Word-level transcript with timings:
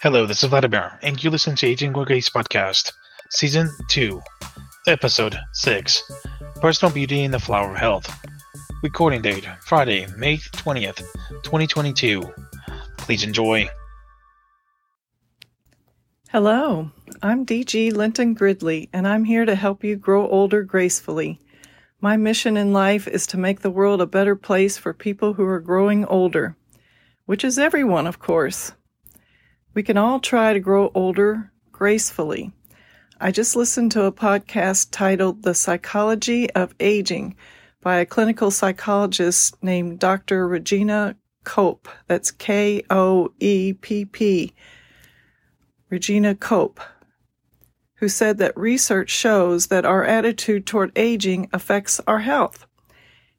Hello, 0.00 0.26
this 0.26 0.44
is 0.44 0.48
Vladimir, 0.48 0.96
and 1.02 1.24
you 1.24 1.28
listen 1.28 1.56
to 1.56 1.66
Aging 1.66 1.92
Grace 1.92 2.30
podcast, 2.30 2.92
season 3.30 3.68
2, 3.88 4.22
episode 4.86 5.36
6 5.54 6.12
Personal 6.60 6.94
Beauty 6.94 7.24
and 7.24 7.34
the 7.34 7.40
Flower 7.40 7.72
of 7.72 7.76
Health. 7.76 8.08
Recording 8.84 9.22
date 9.22 9.44
Friday, 9.62 10.06
May 10.16 10.36
20th, 10.36 10.98
2022. 11.42 12.22
Please 12.98 13.24
enjoy. 13.24 13.68
Hello, 16.28 16.92
I'm 17.20 17.44
DG 17.44 17.92
Linton 17.92 18.34
Gridley, 18.34 18.88
and 18.92 19.08
I'm 19.08 19.24
here 19.24 19.46
to 19.46 19.56
help 19.56 19.82
you 19.82 19.96
grow 19.96 20.28
older 20.28 20.62
gracefully. 20.62 21.40
My 22.00 22.16
mission 22.16 22.56
in 22.56 22.72
life 22.72 23.08
is 23.08 23.26
to 23.26 23.36
make 23.36 23.62
the 23.62 23.70
world 23.70 24.00
a 24.00 24.06
better 24.06 24.36
place 24.36 24.78
for 24.78 24.94
people 24.94 25.32
who 25.32 25.44
are 25.44 25.58
growing 25.58 26.04
older, 26.04 26.56
which 27.26 27.42
is 27.42 27.58
everyone, 27.58 28.06
of 28.06 28.20
course. 28.20 28.70
We 29.78 29.84
can 29.84 29.96
all 29.96 30.18
try 30.18 30.54
to 30.54 30.58
grow 30.58 30.90
older 30.92 31.52
gracefully. 31.70 32.50
I 33.20 33.30
just 33.30 33.54
listened 33.54 33.92
to 33.92 34.06
a 34.06 34.12
podcast 34.12 34.88
titled 34.90 35.44
The 35.44 35.54
Psychology 35.54 36.50
of 36.50 36.74
Aging 36.80 37.36
by 37.80 37.98
a 37.98 38.04
clinical 38.04 38.50
psychologist 38.50 39.54
named 39.62 40.00
Dr. 40.00 40.48
Regina 40.48 41.14
Koepp. 41.44 41.86
That's 42.08 42.32
K 42.32 42.82
O 42.90 43.32
E 43.38 43.72
P 43.72 44.04
P. 44.04 44.52
Regina 45.90 46.34
Koepp, 46.34 46.78
who 47.98 48.08
said 48.08 48.38
that 48.38 48.58
research 48.58 49.10
shows 49.10 49.68
that 49.68 49.86
our 49.86 50.02
attitude 50.02 50.66
toward 50.66 50.90
aging 50.98 51.48
affects 51.52 52.00
our 52.04 52.18
health. 52.18 52.66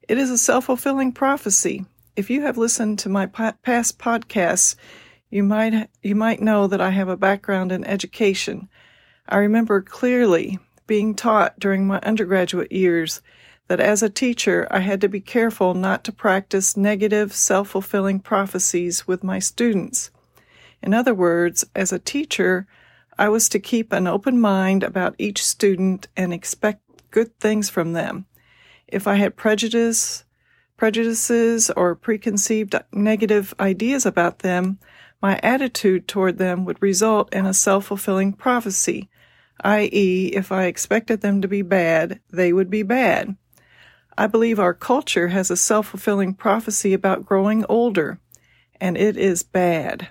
It 0.08 0.16
is 0.16 0.30
a 0.30 0.38
self 0.38 0.64
fulfilling 0.64 1.12
prophecy. 1.12 1.84
If 2.16 2.30
you 2.30 2.40
have 2.40 2.56
listened 2.56 2.98
to 3.00 3.10
my 3.10 3.26
past 3.26 3.98
podcasts, 3.98 4.74
you 5.30 5.42
might, 5.42 5.88
you 6.02 6.14
might 6.14 6.42
know 6.42 6.66
that 6.66 6.80
I 6.80 6.90
have 6.90 7.08
a 7.08 7.16
background 7.16 7.72
in 7.72 7.84
education. 7.84 8.68
I 9.28 9.36
remember 9.38 9.80
clearly 9.80 10.58
being 10.86 11.14
taught 11.14 11.58
during 11.60 11.86
my 11.86 12.00
undergraduate 12.00 12.72
years 12.72 13.22
that 13.68 13.78
as 13.78 14.02
a 14.02 14.10
teacher 14.10 14.66
I 14.72 14.80
had 14.80 15.00
to 15.02 15.08
be 15.08 15.20
careful 15.20 15.74
not 15.74 16.02
to 16.04 16.12
practice 16.12 16.76
negative 16.76 17.32
self 17.32 17.68
fulfilling 17.68 18.18
prophecies 18.18 19.06
with 19.06 19.22
my 19.22 19.38
students. 19.38 20.10
In 20.82 20.92
other 20.92 21.14
words, 21.14 21.64
as 21.76 21.92
a 21.92 22.00
teacher, 22.00 22.66
I 23.16 23.28
was 23.28 23.48
to 23.50 23.60
keep 23.60 23.92
an 23.92 24.08
open 24.08 24.40
mind 24.40 24.82
about 24.82 25.14
each 25.18 25.44
student 25.44 26.08
and 26.16 26.32
expect 26.32 26.82
good 27.12 27.38
things 27.38 27.70
from 27.70 27.92
them. 27.92 28.26
If 28.88 29.06
I 29.06 29.14
had 29.14 29.36
prejudice, 29.36 30.24
prejudices 30.76 31.70
or 31.70 31.94
preconceived 31.94 32.74
negative 32.92 33.54
ideas 33.60 34.04
about 34.04 34.40
them, 34.40 34.80
my 35.22 35.38
attitude 35.42 36.08
toward 36.08 36.38
them 36.38 36.64
would 36.64 36.82
result 36.82 37.32
in 37.34 37.46
a 37.46 37.54
self 37.54 37.86
fulfilling 37.86 38.32
prophecy, 38.32 39.08
i.e., 39.62 40.26
if 40.34 40.50
I 40.50 40.64
expected 40.64 41.20
them 41.20 41.42
to 41.42 41.48
be 41.48 41.62
bad, 41.62 42.20
they 42.30 42.52
would 42.52 42.70
be 42.70 42.82
bad. 42.82 43.36
I 44.16 44.26
believe 44.26 44.58
our 44.58 44.74
culture 44.74 45.28
has 45.28 45.50
a 45.50 45.56
self 45.56 45.88
fulfilling 45.88 46.34
prophecy 46.34 46.92
about 46.92 47.24
growing 47.24 47.64
older, 47.68 48.18
and 48.80 48.96
it 48.96 49.16
is 49.16 49.42
bad. 49.42 50.08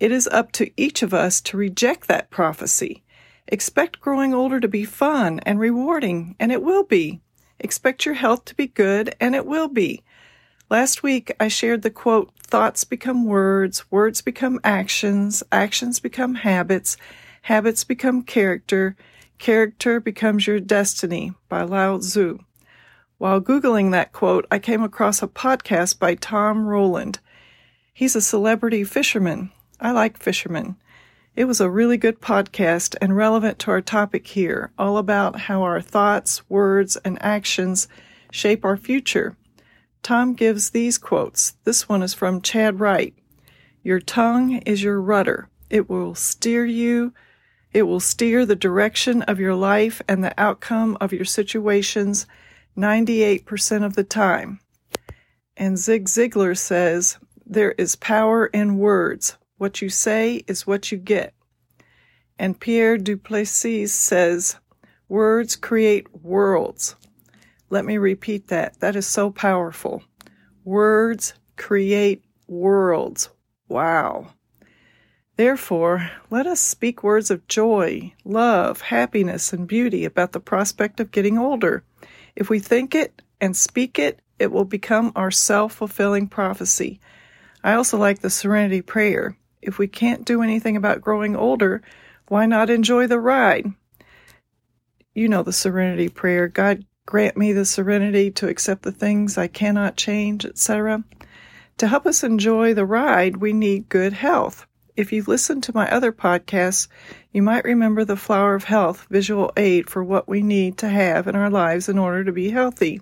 It 0.00 0.12
is 0.12 0.28
up 0.28 0.52
to 0.52 0.70
each 0.76 1.02
of 1.02 1.12
us 1.12 1.40
to 1.42 1.56
reject 1.56 2.06
that 2.06 2.30
prophecy. 2.30 3.04
Expect 3.48 4.00
growing 4.00 4.34
older 4.34 4.60
to 4.60 4.68
be 4.68 4.84
fun 4.84 5.40
and 5.40 5.58
rewarding, 5.58 6.36
and 6.38 6.52
it 6.52 6.62
will 6.62 6.84
be. 6.84 7.20
Expect 7.58 8.06
your 8.06 8.14
health 8.14 8.44
to 8.46 8.54
be 8.54 8.68
good, 8.68 9.14
and 9.20 9.34
it 9.34 9.46
will 9.46 9.68
be. 9.68 10.04
Last 10.70 11.02
week, 11.02 11.32
I 11.40 11.48
shared 11.48 11.80
the 11.80 11.90
quote, 11.90 12.30
thoughts 12.42 12.84
become 12.84 13.24
words, 13.24 13.90
words 13.90 14.20
become 14.20 14.60
actions, 14.62 15.42
actions 15.50 15.98
become 15.98 16.34
habits, 16.34 16.98
habits 17.42 17.84
become 17.84 18.22
character, 18.22 18.94
character 19.38 19.98
becomes 19.98 20.46
your 20.46 20.60
destiny 20.60 21.32
by 21.48 21.62
Lao 21.62 21.96
Tzu. 21.96 22.40
While 23.16 23.40
Googling 23.40 23.92
that 23.92 24.12
quote, 24.12 24.46
I 24.50 24.58
came 24.58 24.82
across 24.82 25.22
a 25.22 25.26
podcast 25.26 25.98
by 25.98 26.14
Tom 26.14 26.66
Rowland. 26.66 27.18
He's 27.94 28.14
a 28.14 28.20
celebrity 28.20 28.84
fisherman. 28.84 29.50
I 29.80 29.92
like 29.92 30.18
fishermen. 30.18 30.76
It 31.34 31.46
was 31.46 31.62
a 31.62 31.70
really 31.70 31.96
good 31.96 32.20
podcast 32.20 32.94
and 33.00 33.16
relevant 33.16 33.58
to 33.60 33.70
our 33.70 33.80
topic 33.80 34.26
here, 34.26 34.70
all 34.78 34.98
about 34.98 35.40
how 35.40 35.62
our 35.62 35.80
thoughts, 35.80 36.46
words, 36.50 36.96
and 37.06 37.16
actions 37.22 37.88
shape 38.30 38.66
our 38.66 38.76
future. 38.76 39.34
Tom 40.02 40.34
gives 40.34 40.70
these 40.70 40.98
quotes. 40.98 41.52
This 41.64 41.88
one 41.88 42.02
is 42.02 42.14
from 42.14 42.40
Chad 42.40 42.80
Wright. 42.80 43.14
Your 43.82 44.00
tongue 44.00 44.58
is 44.58 44.82
your 44.82 45.00
rudder. 45.00 45.48
It 45.70 45.88
will 45.88 46.14
steer 46.14 46.64
you. 46.64 47.12
It 47.72 47.82
will 47.82 48.00
steer 48.00 48.46
the 48.46 48.56
direction 48.56 49.22
of 49.22 49.38
your 49.38 49.54
life 49.54 50.00
and 50.08 50.24
the 50.24 50.38
outcome 50.40 50.96
of 51.00 51.12
your 51.12 51.24
situations 51.24 52.26
98% 52.76 53.84
of 53.84 53.94
the 53.94 54.04
time. 54.04 54.60
And 55.56 55.76
Zig 55.76 56.06
Ziglar 56.06 56.56
says, 56.56 57.18
there 57.44 57.72
is 57.72 57.96
power 57.96 58.46
in 58.46 58.78
words. 58.78 59.36
What 59.56 59.82
you 59.82 59.88
say 59.88 60.44
is 60.46 60.66
what 60.66 60.92
you 60.92 60.98
get. 60.98 61.34
And 62.38 62.60
Pierre 62.60 62.96
Duplessis 62.96 63.92
says, 63.92 64.56
words 65.08 65.56
create 65.56 66.06
worlds. 66.14 66.94
Let 67.70 67.84
me 67.84 67.98
repeat 67.98 68.48
that. 68.48 68.80
That 68.80 68.96
is 68.96 69.06
so 69.06 69.30
powerful. 69.30 70.02
Words 70.64 71.34
create 71.56 72.24
worlds. 72.46 73.30
Wow. 73.68 74.28
Therefore, 75.36 76.10
let 76.30 76.46
us 76.46 76.60
speak 76.60 77.02
words 77.02 77.30
of 77.30 77.46
joy, 77.46 78.12
love, 78.24 78.80
happiness, 78.80 79.52
and 79.52 79.68
beauty 79.68 80.04
about 80.04 80.32
the 80.32 80.40
prospect 80.40 80.98
of 80.98 81.12
getting 81.12 81.38
older. 81.38 81.84
If 82.34 82.50
we 82.50 82.58
think 82.58 82.94
it 82.94 83.22
and 83.40 83.56
speak 83.56 83.98
it, 83.98 84.20
it 84.38 84.50
will 84.50 84.64
become 84.64 85.12
our 85.14 85.30
self 85.30 85.74
fulfilling 85.74 86.26
prophecy. 86.26 87.00
I 87.62 87.74
also 87.74 87.98
like 87.98 88.20
the 88.20 88.30
serenity 88.30 88.82
prayer. 88.82 89.36
If 89.62 89.78
we 89.78 89.88
can't 89.88 90.24
do 90.24 90.42
anything 90.42 90.76
about 90.76 91.00
growing 91.02 91.36
older, 91.36 91.82
why 92.28 92.46
not 92.46 92.70
enjoy 92.70 93.06
the 93.06 93.20
ride? 93.20 93.66
You 95.14 95.28
know 95.28 95.42
the 95.42 95.52
serenity 95.52 96.08
prayer. 96.08 96.48
God 96.48 96.84
Grant 97.08 97.38
me 97.38 97.54
the 97.54 97.64
serenity 97.64 98.30
to 98.32 98.48
accept 98.48 98.82
the 98.82 98.92
things 98.92 99.38
I 99.38 99.46
cannot 99.46 99.96
change, 99.96 100.44
etc. 100.44 101.04
To 101.78 101.86
help 101.86 102.04
us 102.04 102.22
enjoy 102.22 102.74
the 102.74 102.84
ride, 102.84 103.38
we 103.38 103.54
need 103.54 103.88
good 103.88 104.12
health. 104.12 104.66
If 104.94 105.10
you've 105.10 105.26
listened 105.26 105.62
to 105.62 105.74
my 105.74 105.90
other 105.90 106.12
podcasts, 106.12 106.86
you 107.32 107.42
might 107.42 107.64
remember 107.64 108.04
the 108.04 108.14
Flower 108.14 108.54
of 108.54 108.64
Health 108.64 109.06
visual 109.08 109.50
aid 109.56 109.88
for 109.88 110.04
what 110.04 110.28
we 110.28 110.42
need 110.42 110.76
to 110.76 110.88
have 110.90 111.26
in 111.26 111.34
our 111.34 111.48
lives 111.48 111.88
in 111.88 111.96
order 111.96 112.24
to 112.24 112.30
be 112.32 112.50
healthy. 112.50 113.00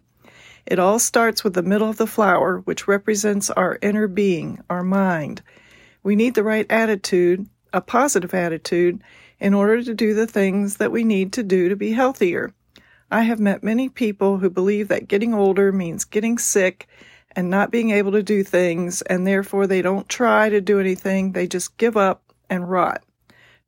It 0.66 0.78
all 0.78 1.00
starts 1.00 1.42
with 1.42 1.54
the 1.54 1.64
middle 1.64 1.90
of 1.90 1.96
the 1.96 2.06
flower, 2.06 2.58
which 2.58 2.86
represents 2.86 3.50
our 3.50 3.76
inner 3.82 4.06
being, 4.06 4.62
our 4.70 4.84
mind. 4.84 5.42
We 6.04 6.14
need 6.14 6.36
the 6.36 6.44
right 6.44 6.70
attitude, 6.70 7.48
a 7.72 7.80
positive 7.80 8.34
attitude, 8.34 9.02
in 9.40 9.52
order 9.52 9.82
to 9.82 9.94
do 9.94 10.14
the 10.14 10.28
things 10.28 10.76
that 10.76 10.92
we 10.92 11.02
need 11.02 11.32
to 11.32 11.42
do 11.42 11.68
to 11.70 11.74
be 11.74 11.90
healthier. 11.90 12.52
I 13.10 13.22
have 13.22 13.38
met 13.38 13.62
many 13.62 13.88
people 13.88 14.38
who 14.38 14.50
believe 14.50 14.88
that 14.88 15.08
getting 15.08 15.32
older 15.32 15.70
means 15.70 16.04
getting 16.04 16.38
sick 16.38 16.88
and 17.36 17.48
not 17.50 17.70
being 17.70 17.90
able 17.90 18.12
to 18.12 18.22
do 18.22 18.42
things, 18.42 19.02
and 19.02 19.26
therefore 19.26 19.66
they 19.66 19.82
don't 19.82 20.08
try 20.08 20.48
to 20.48 20.60
do 20.60 20.80
anything, 20.80 21.32
they 21.32 21.46
just 21.46 21.76
give 21.76 21.96
up 21.96 22.22
and 22.48 22.68
rot. 22.68 23.04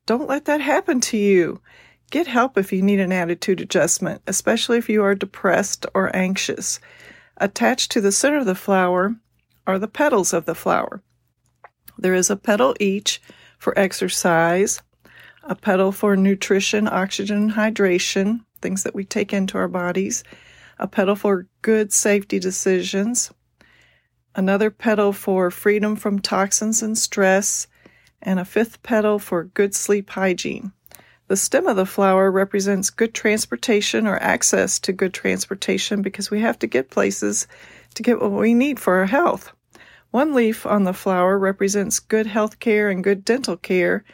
Don't 0.07 0.29
let 0.29 0.47
that 0.47 0.61
happen 0.61 1.01
to 1.03 1.17
you. 1.19 1.61
Get 2.11 2.27
help 2.27 2.57
if 2.57 2.73
you 2.73 2.81
need 2.81 2.99
an 2.99 3.13
attitude 3.13 3.61
adjustment, 3.61 4.23
especially 4.27 4.79
if 4.79 4.89
you 4.89 5.03
are 5.03 5.15
depressed 5.15 5.85
or 5.95 6.15
anxious. 6.17 6.81
Attached 7.37 7.91
to 7.93 8.01
the 8.01 8.11
center 8.11 8.39
of 8.39 8.47
the 8.47 8.55
flower 8.55 9.15
are 9.67 9.79
the 9.79 9.87
petals 9.87 10.33
of 10.33 10.47
the 10.47 10.55
flower. 10.55 11.03
There 11.99 12.15
is 12.15 12.31
a 12.31 12.37
petal 12.37 12.75
each 12.81 13.21
for 13.59 13.79
exercise, 13.79 14.81
a 15.45 15.55
petal 15.55 15.93
for 15.93 16.17
nutrition, 16.17 16.89
oxygen, 16.89 17.53
hydration, 17.53 18.45
things 18.61 18.83
that 18.83 18.95
we 18.95 19.05
take 19.05 19.33
into 19.33 19.59
our 19.59 19.69
bodies, 19.69 20.25
a 20.79 20.87
petal 20.87 21.17
for 21.17 21.47
good 21.63 21.93
safety 21.93 22.39
decisions, 22.39 23.33
another 24.35 24.71
petal 24.71 25.13
for 25.13 25.51
freedom 25.51 25.97
from 25.97 26.19
toxins 26.19 26.83
and 26.83 26.97
stress, 26.97 27.67
and 28.23 28.39
a 28.39 28.45
fifth 28.45 28.83
petal 28.83 29.19
for 29.19 29.45
good 29.45 29.75
sleep 29.75 30.11
hygiene. 30.11 30.73
The 31.29 31.37
stem 31.37 31.67
of 31.67 31.77
the 31.77 31.85
flower 31.85 32.31
represents 32.31 32.89
good 32.89 33.13
transportation 33.13 34.07
or 34.07 34.17
access 34.23 34.79
to 34.81 34.93
good 34.93 35.13
transportation 35.13 36.01
because 36.01 36.31
we 36.31 36.41
have 36.41 36.59
to 36.61 36.67
get 36.67 36.91
places 36.91 37.47
to 37.95 38.03
get 38.03 38.21
what 38.21 38.33
we 38.33 38.55
need 38.55 38.81
for 38.81 38.99
our 38.99 39.07
health. 39.07 39.53
One 40.11 40.35
leaf 40.35 40.65
on 40.65 40.85
the 40.85 40.95
flower 40.95 41.39
represents 41.39 41.99
good 41.99 42.27
health 42.27 42.61
care 42.61 42.89
and 42.89 43.05
good 43.05 43.27
dental 43.27 43.59
care, 43.59 44.05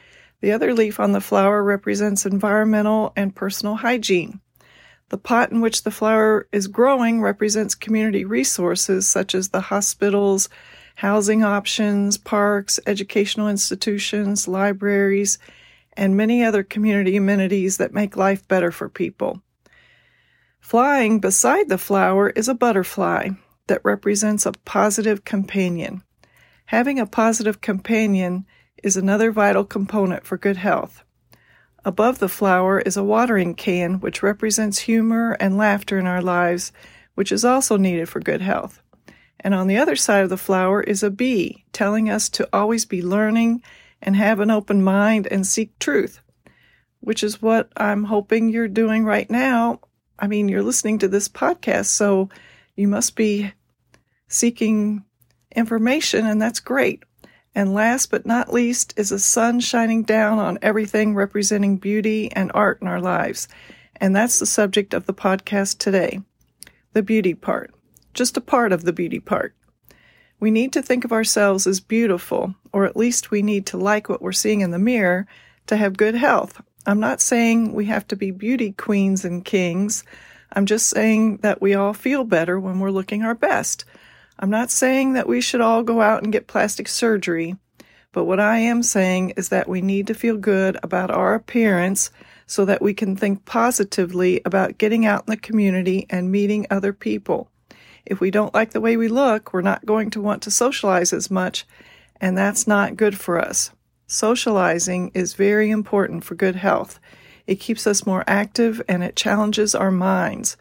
the 0.44 0.52
other 0.52 0.74
leaf 0.74 1.00
on 1.00 1.12
the 1.12 1.22
flower 1.22 1.64
represents 1.64 2.26
environmental 2.26 3.14
and 3.16 3.34
personal 3.34 3.76
hygiene. 3.76 4.42
The 5.08 5.16
pot 5.16 5.50
in 5.50 5.62
which 5.62 5.84
the 5.84 5.90
flower 5.90 6.46
is 6.52 6.66
growing 6.66 7.22
represents 7.22 7.74
community 7.74 8.26
resources 8.26 9.08
such 9.08 9.34
as 9.34 9.48
the 9.48 9.62
hospitals, 9.62 10.50
housing 10.96 11.42
options, 11.42 12.18
parks, 12.18 12.78
educational 12.86 13.48
institutions, 13.48 14.46
libraries, 14.46 15.38
and 15.94 16.14
many 16.14 16.44
other 16.44 16.62
community 16.62 17.16
amenities 17.16 17.78
that 17.78 17.94
make 17.94 18.14
life 18.14 18.46
better 18.46 18.70
for 18.70 18.90
people. 18.90 19.40
Flying 20.60 21.20
beside 21.20 21.70
the 21.70 21.78
flower 21.78 22.28
is 22.28 22.48
a 22.48 22.54
butterfly 22.54 23.30
that 23.68 23.80
represents 23.82 24.44
a 24.44 24.52
positive 24.52 25.24
companion. 25.24 26.02
Having 26.66 27.00
a 27.00 27.06
positive 27.06 27.62
companion 27.62 28.44
is 28.82 28.96
another 28.96 29.30
vital 29.30 29.64
component 29.64 30.26
for 30.26 30.36
good 30.36 30.56
health. 30.56 31.04
Above 31.84 32.18
the 32.18 32.28
flower 32.28 32.80
is 32.80 32.96
a 32.96 33.04
watering 33.04 33.54
can, 33.54 34.00
which 34.00 34.22
represents 34.22 34.80
humor 34.80 35.36
and 35.38 35.56
laughter 35.56 35.98
in 35.98 36.06
our 36.06 36.22
lives, 36.22 36.72
which 37.14 37.30
is 37.30 37.44
also 37.44 37.76
needed 37.76 38.08
for 38.08 38.20
good 38.20 38.40
health. 38.40 38.80
And 39.40 39.54
on 39.54 39.66
the 39.66 39.76
other 39.76 39.94
side 39.94 40.24
of 40.24 40.30
the 40.30 40.38
flower 40.38 40.82
is 40.82 41.02
a 41.02 41.10
bee, 41.10 41.64
telling 41.72 42.08
us 42.08 42.30
to 42.30 42.48
always 42.52 42.86
be 42.86 43.02
learning 43.02 43.62
and 44.00 44.16
have 44.16 44.40
an 44.40 44.50
open 44.50 44.82
mind 44.82 45.28
and 45.30 45.46
seek 45.46 45.78
truth, 45.78 46.20
which 47.00 47.22
is 47.22 47.42
what 47.42 47.70
I'm 47.76 48.04
hoping 48.04 48.48
you're 48.48 48.68
doing 48.68 49.04
right 49.04 49.28
now. 49.28 49.80
I 50.18 50.26
mean, 50.26 50.48
you're 50.48 50.62
listening 50.62 50.98
to 51.00 51.08
this 51.08 51.28
podcast, 51.28 51.86
so 51.86 52.30
you 52.76 52.88
must 52.88 53.16
be 53.16 53.52
seeking 54.28 55.04
information, 55.54 56.24
and 56.24 56.40
that's 56.40 56.60
great. 56.60 57.02
And 57.54 57.72
last 57.72 58.10
but 58.10 58.26
not 58.26 58.52
least 58.52 58.94
is 58.96 59.12
a 59.12 59.18
sun 59.18 59.60
shining 59.60 60.02
down 60.02 60.38
on 60.38 60.58
everything 60.60 61.14
representing 61.14 61.76
beauty 61.76 62.30
and 62.32 62.50
art 62.54 62.82
in 62.82 62.88
our 62.88 63.00
lives. 63.00 63.46
And 63.96 64.14
that's 64.14 64.38
the 64.38 64.46
subject 64.46 64.92
of 64.92 65.06
the 65.06 65.14
podcast 65.14 65.78
today 65.78 66.20
the 66.94 67.02
beauty 67.02 67.34
part. 67.34 67.74
Just 68.12 68.36
a 68.36 68.40
part 68.40 68.72
of 68.72 68.84
the 68.84 68.92
beauty 68.92 69.18
part. 69.18 69.54
We 70.38 70.52
need 70.52 70.72
to 70.74 70.82
think 70.82 71.04
of 71.04 71.12
ourselves 71.12 71.66
as 71.66 71.80
beautiful, 71.80 72.54
or 72.72 72.84
at 72.84 72.96
least 72.96 73.30
we 73.32 73.42
need 73.42 73.66
to 73.66 73.76
like 73.76 74.08
what 74.08 74.22
we're 74.22 74.30
seeing 74.30 74.60
in 74.60 74.70
the 74.70 74.78
mirror 74.78 75.26
to 75.66 75.76
have 75.76 75.96
good 75.96 76.14
health. 76.14 76.62
I'm 76.86 77.00
not 77.00 77.20
saying 77.20 77.72
we 77.72 77.86
have 77.86 78.06
to 78.08 78.16
be 78.16 78.30
beauty 78.30 78.72
queens 78.72 79.24
and 79.24 79.44
kings. 79.44 80.04
I'm 80.52 80.66
just 80.66 80.88
saying 80.88 81.38
that 81.38 81.60
we 81.60 81.74
all 81.74 81.94
feel 81.94 82.24
better 82.24 82.60
when 82.60 82.78
we're 82.78 82.90
looking 82.90 83.22
our 83.24 83.34
best. 83.34 83.84
I'm 84.38 84.50
not 84.50 84.70
saying 84.70 85.12
that 85.12 85.28
we 85.28 85.40
should 85.40 85.60
all 85.60 85.82
go 85.82 86.00
out 86.00 86.22
and 86.22 86.32
get 86.32 86.48
plastic 86.48 86.88
surgery, 86.88 87.56
but 88.12 88.24
what 88.24 88.40
I 88.40 88.58
am 88.58 88.82
saying 88.82 89.30
is 89.30 89.48
that 89.48 89.68
we 89.68 89.80
need 89.80 90.06
to 90.08 90.14
feel 90.14 90.36
good 90.36 90.76
about 90.82 91.10
our 91.10 91.34
appearance 91.34 92.10
so 92.46 92.64
that 92.64 92.82
we 92.82 92.94
can 92.94 93.16
think 93.16 93.44
positively 93.44 94.40
about 94.44 94.78
getting 94.78 95.06
out 95.06 95.24
in 95.26 95.30
the 95.30 95.36
community 95.36 96.06
and 96.10 96.32
meeting 96.32 96.66
other 96.70 96.92
people. 96.92 97.48
If 98.04 98.20
we 98.20 98.30
don't 98.30 98.54
like 98.54 98.72
the 98.72 98.80
way 98.80 98.96
we 98.96 99.08
look, 99.08 99.52
we're 99.52 99.62
not 99.62 99.86
going 99.86 100.10
to 100.10 100.20
want 100.20 100.42
to 100.42 100.50
socialize 100.50 101.12
as 101.12 101.30
much, 101.30 101.64
and 102.20 102.36
that's 102.36 102.66
not 102.66 102.96
good 102.96 103.18
for 103.18 103.38
us. 103.38 103.70
Socializing 104.06 105.10
is 105.14 105.34
very 105.34 105.70
important 105.70 106.24
for 106.24 106.34
good 106.34 106.56
health. 106.56 107.00
It 107.46 107.56
keeps 107.56 107.86
us 107.86 108.06
more 108.06 108.24
active 108.26 108.82
and 108.88 109.02
it 109.02 109.16
challenges 109.16 109.74
our 109.74 109.90
minds. 109.90 110.56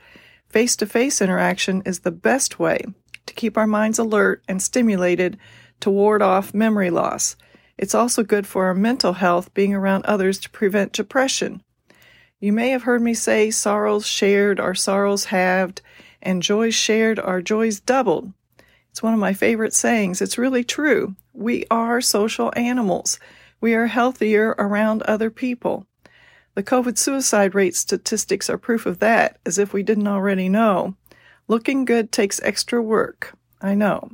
Face 0.47 0.75
to 0.77 0.85
face 0.85 1.21
interaction 1.21 1.81
is 1.85 1.99
the 1.99 2.11
best 2.11 2.59
way 2.59 2.85
to 3.25 3.33
keep 3.33 3.57
our 3.57 3.67
minds 3.67 3.99
alert 3.99 4.43
and 4.47 4.61
stimulated 4.61 5.37
to 5.79 5.89
ward 5.89 6.21
off 6.21 6.53
memory 6.53 6.89
loss. 6.89 7.35
It's 7.77 7.95
also 7.95 8.23
good 8.23 8.45
for 8.47 8.65
our 8.65 8.73
mental 8.73 9.13
health 9.13 9.53
being 9.53 9.73
around 9.73 10.05
others 10.05 10.39
to 10.39 10.49
prevent 10.49 10.93
depression. 10.93 11.63
You 12.39 12.53
may 12.53 12.69
have 12.69 12.83
heard 12.83 13.01
me 13.01 13.13
say 13.13 13.51
sorrows 13.51 14.05
shared 14.05 14.59
are 14.59 14.75
sorrows 14.75 15.25
halved, 15.25 15.81
and 16.21 16.43
joys 16.43 16.75
shared 16.75 17.19
are 17.19 17.41
joys 17.41 17.79
doubled. 17.79 18.33
It's 18.91 19.01
one 19.01 19.13
of 19.13 19.19
my 19.19 19.33
favorite 19.33 19.73
sayings. 19.73 20.21
It's 20.21 20.37
really 20.37 20.63
true. 20.63 21.15
We 21.33 21.65
are 21.71 21.99
social 21.99 22.53
animals. 22.55 23.19
We 23.59 23.73
are 23.73 23.87
healthier 23.87 24.55
around 24.59 25.01
other 25.03 25.29
people. 25.29 25.87
The 26.55 26.63
COVID 26.63 26.97
suicide 26.99 27.55
rate 27.55 27.75
statistics 27.75 28.49
are 28.49 28.57
proof 28.59 28.85
of 28.85 28.99
that, 28.99 29.39
as 29.45 29.57
if 29.57 29.73
we 29.73 29.81
didn't 29.81 30.07
already 30.07 30.49
know. 30.49 30.95
Looking 31.53 31.85
good 31.85 32.11
takes 32.11 32.41
extra 32.41 32.81
work. 32.81 33.37
I 33.61 33.75
know. 33.75 34.09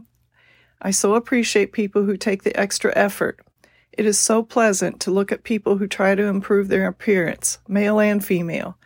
I 0.81 0.91
so 0.91 1.15
appreciate 1.15 1.71
people 1.71 2.03
who 2.03 2.17
take 2.17 2.43
the 2.43 2.59
extra 2.59 2.91
effort. 2.97 3.39
It 3.93 4.05
is 4.05 4.19
so 4.19 4.43
pleasant 4.43 4.99
to 4.99 5.11
look 5.11 5.31
at 5.31 5.45
people 5.45 5.77
who 5.77 5.87
try 5.87 6.15
to 6.15 6.23
improve 6.25 6.67
their 6.67 6.85
appearance, 6.85 7.59
male 7.65 7.97
and 7.97 8.21
female. 8.21 8.77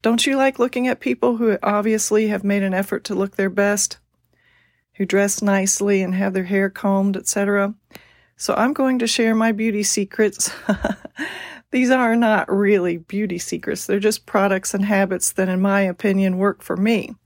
Don't 0.00 0.24
you 0.24 0.36
like 0.36 0.60
looking 0.60 0.86
at 0.86 1.00
people 1.00 1.38
who 1.38 1.58
obviously 1.60 2.28
have 2.28 2.44
made 2.44 2.62
an 2.62 2.72
effort 2.72 3.02
to 3.06 3.16
look 3.16 3.34
their 3.34 3.50
best? 3.50 3.98
Who 4.94 5.04
dress 5.04 5.42
nicely 5.42 6.02
and 6.02 6.14
have 6.14 6.34
their 6.34 6.44
hair 6.44 6.70
combed, 6.70 7.16
etc.? 7.16 7.74
So 8.36 8.54
I'm 8.54 8.74
going 8.74 9.00
to 9.00 9.08
share 9.08 9.34
my 9.34 9.50
beauty 9.50 9.82
secrets. 9.82 10.52
These 11.72 11.90
are 11.90 12.14
not 12.14 12.48
really 12.48 12.98
beauty 12.98 13.38
secrets. 13.38 13.86
They're 13.86 13.98
just 13.98 14.24
products 14.24 14.72
and 14.72 14.84
habits 14.84 15.32
that, 15.32 15.48
in 15.48 15.60
my 15.60 15.80
opinion, 15.80 16.38
work 16.38 16.62
for 16.62 16.76
me. 16.76 17.16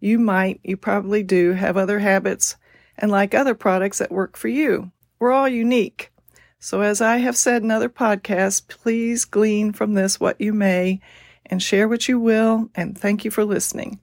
You 0.00 0.18
might, 0.18 0.60
you 0.62 0.76
probably 0.76 1.22
do, 1.22 1.52
have 1.52 1.76
other 1.76 1.98
habits 1.98 2.56
and 2.96 3.10
like 3.10 3.34
other 3.34 3.54
products 3.54 3.98
that 3.98 4.12
work 4.12 4.36
for 4.36 4.48
you. 4.48 4.92
We're 5.18 5.32
all 5.32 5.48
unique. 5.48 6.12
So, 6.60 6.82
as 6.82 7.00
I 7.00 7.18
have 7.18 7.36
said 7.36 7.62
in 7.62 7.70
other 7.70 7.88
podcasts, 7.88 8.66
please 8.66 9.24
glean 9.24 9.72
from 9.72 9.94
this 9.94 10.18
what 10.18 10.40
you 10.40 10.52
may 10.52 11.00
and 11.46 11.62
share 11.62 11.88
what 11.88 12.08
you 12.08 12.18
will, 12.18 12.68
and 12.74 12.98
thank 12.98 13.24
you 13.24 13.30
for 13.30 13.44
listening. 13.44 14.00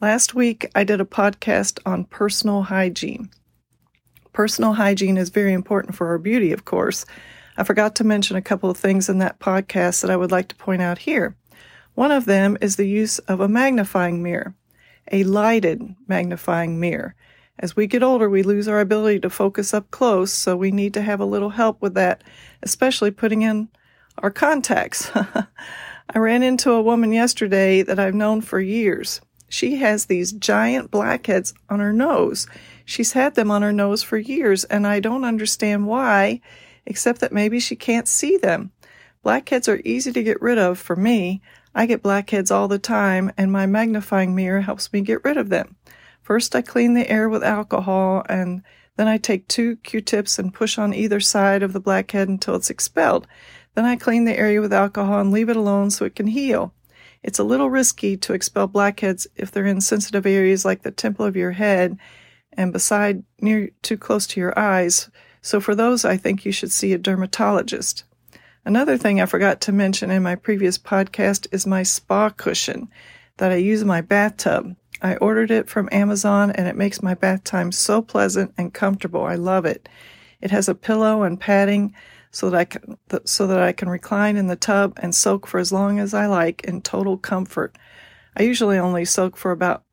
Last 0.00 0.34
week, 0.34 0.70
I 0.74 0.84
did 0.84 1.00
a 1.00 1.06
podcast 1.06 1.80
on 1.84 2.04
personal 2.04 2.62
hygiene. 2.62 3.30
Personal 4.32 4.74
hygiene 4.74 5.16
is 5.16 5.30
very 5.30 5.52
important 5.52 5.96
for 5.96 6.08
our 6.08 6.18
beauty, 6.18 6.52
of 6.52 6.64
course. 6.64 7.04
I 7.56 7.64
forgot 7.64 7.96
to 7.96 8.04
mention 8.04 8.36
a 8.36 8.42
couple 8.42 8.70
of 8.70 8.76
things 8.76 9.08
in 9.08 9.18
that 9.18 9.40
podcast 9.40 10.02
that 10.02 10.10
I 10.10 10.16
would 10.16 10.30
like 10.30 10.48
to 10.48 10.56
point 10.56 10.80
out 10.80 10.98
here. 10.98 11.36
One 11.94 12.12
of 12.12 12.26
them 12.26 12.56
is 12.60 12.76
the 12.76 12.86
use 12.86 13.18
of 13.20 13.40
a 13.40 13.48
magnifying 13.48 14.22
mirror 14.22 14.54
a 15.10 15.24
lighted 15.24 15.94
magnifying 16.06 16.78
mirror. 16.78 17.14
As 17.58 17.74
we 17.74 17.86
get 17.86 18.02
older, 18.02 18.28
we 18.28 18.42
lose 18.42 18.68
our 18.68 18.80
ability 18.80 19.20
to 19.20 19.30
focus 19.30 19.74
up 19.74 19.90
close, 19.90 20.32
so 20.32 20.56
we 20.56 20.70
need 20.70 20.94
to 20.94 21.02
have 21.02 21.20
a 21.20 21.24
little 21.24 21.50
help 21.50 21.82
with 21.82 21.94
that, 21.94 22.22
especially 22.62 23.10
putting 23.10 23.42
in 23.42 23.68
our 24.18 24.30
contacts. 24.30 25.10
I 25.16 26.18
ran 26.18 26.42
into 26.42 26.70
a 26.70 26.82
woman 26.82 27.12
yesterday 27.12 27.82
that 27.82 27.98
I've 27.98 28.14
known 28.14 28.40
for 28.40 28.60
years. 28.60 29.20
She 29.48 29.76
has 29.76 30.06
these 30.06 30.32
giant 30.32 30.90
blackheads 30.90 31.52
on 31.68 31.80
her 31.80 31.92
nose. 31.92 32.46
She's 32.84 33.12
had 33.12 33.34
them 33.34 33.50
on 33.50 33.62
her 33.62 33.72
nose 33.72 34.02
for 34.02 34.18
years, 34.18 34.64
and 34.64 34.86
I 34.86 35.00
don't 35.00 35.24
understand 35.24 35.86
why, 35.86 36.40
except 36.86 37.20
that 37.20 37.32
maybe 37.32 37.58
she 37.58 37.76
can't 37.76 38.08
see 38.08 38.36
them. 38.36 38.72
Blackheads 39.22 39.68
are 39.68 39.80
easy 39.84 40.12
to 40.12 40.22
get 40.22 40.40
rid 40.40 40.58
of 40.58 40.78
for 40.78 40.96
me. 40.96 41.42
I 41.78 41.86
get 41.86 42.02
blackheads 42.02 42.50
all 42.50 42.66
the 42.66 42.80
time, 42.80 43.30
and 43.38 43.52
my 43.52 43.64
magnifying 43.64 44.34
mirror 44.34 44.62
helps 44.62 44.92
me 44.92 45.00
get 45.00 45.22
rid 45.22 45.36
of 45.36 45.48
them. 45.48 45.76
First, 46.20 46.56
I 46.56 46.60
clean 46.60 46.94
the 46.94 47.08
air 47.08 47.28
with 47.28 47.44
alcohol, 47.44 48.24
and 48.28 48.64
then 48.96 49.06
I 49.06 49.16
take 49.16 49.46
two 49.46 49.76
Q-tips 49.76 50.40
and 50.40 50.52
push 50.52 50.76
on 50.76 50.92
either 50.92 51.20
side 51.20 51.62
of 51.62 51.72
the 51.72 51.78
blackhead 51.78 52.28
until 52.28 52.56
it's 52.56 52.68
expelled. 52.68 53.28
Then 53.76 53.84
I 53.84 53.94
clean 53.94 54.24
the 54.24 54.36
area 54.36 54.60
with 54.60 54.72
alcohol 54.72 55.20
and 55.20 55.30
leave 55.30 55.48
it 55.48 55.56
alone 55.56 55.90
so 55.90 56.04
it 56.04 56.16
can 56.16 56.26
heal. 56.26 56.74
It's 57.22 57.38
a 57.38 57.44
little 57.44 57.70
risky 57.70 58.16
to 58.16 58.32
expel 58.32 58.66
blackheads 58.66 59.28
if 59.36 59.52
they're 59.52 59.64
in 59.64 59.80
sensitive 59.80 60.26
areas 60.26 60.64
like 60.64 60.82
the 60.82 60.90
temple 60.90 61.26
of 61.26 61.36
your 61.36 61.52
head 61.52 61.96
and 62.54 62.72
beside 62.72 63.22
near 63.40 63.70
too 63.82 63.96
close 63.96 64.26
to 64.26 64.40
your 64.40 64.58
eyes. 64.58 65.10
So 65.42 65.60
for 65.60 65.76
those, 65.76 66.04
I 66.04 66.16
think 66.16 66.44
you 66.44 66.50
should 66.50 66.72
see 66.72 66.92
a 66.92 66.98
dermatologist. 66.98 68.02
Another 68.68 68.98
thing 68.98 69.18
I 69.18 69.24
forgot 69.24 69.62
to 69.62 69.72
mention 69.72 70.10
in 70.10 70.22
my 70.22 70.34
previous 70.34 70.76
podcast 70.76 71.46
is 71.52 71.66
my 71.66 71.82
spa 71.82 72.28
cushion 72.28 72.90
that 73.38 73.50
I 73.50 73.54
use 73.54 73.80
in 73.80 73.88
my 73.88 74.02
bathtub. 74.02 74.76
I 75.00 75.16
ordered 75.16 75.50
it 75.50 75.70
from 75.70 75.88
Amazon 75.90 76.50
and 76.50 76.68
it 76.68 76.76
makes 76.76 77.02
my 77.02 77.14
bath 77.14 77.44
time 77.44 77.72
so 77.72 78.02
pleasant 78.02 78.52
and 78.58 78.74
comfortable. 78.74 79.24
I 79.24 79.36
love 79.36 79.64
it. 79.64 79.88
It 80.42 80.50
has 80.50 80.68
a 80.68 80.74
pillow 80.74 81.22
and 81.22 81.40
padding 81.40 81.94
so 82.30 82.50
that 82.50 82.58
I 82.58 82.64
can, 82.66 82.98
so 83.24 83.46
that 83.46 83.58
I 83.58 83.72
can 83.72 83.88
recline 83.88 84.36
in 84.36 84.48
the 84.48 84.54
tub 84.54 84.92
and 84.98 85.14
soak 85.14 85.46
for 85.46 85.58
as 85.58 85.72
long 85.72 85.98
as 85.98 86.12
I 86.12 86.26
like 86.26 86.64
in 86.64 86.82
total 86.82 87.16
comfort. 87.16 87.74
I 88.36 88.42
usually 88.42 88.76
only 88.76 89.06
soak 89.06 89.38
for 89.38 89.50
about 89.50 89.84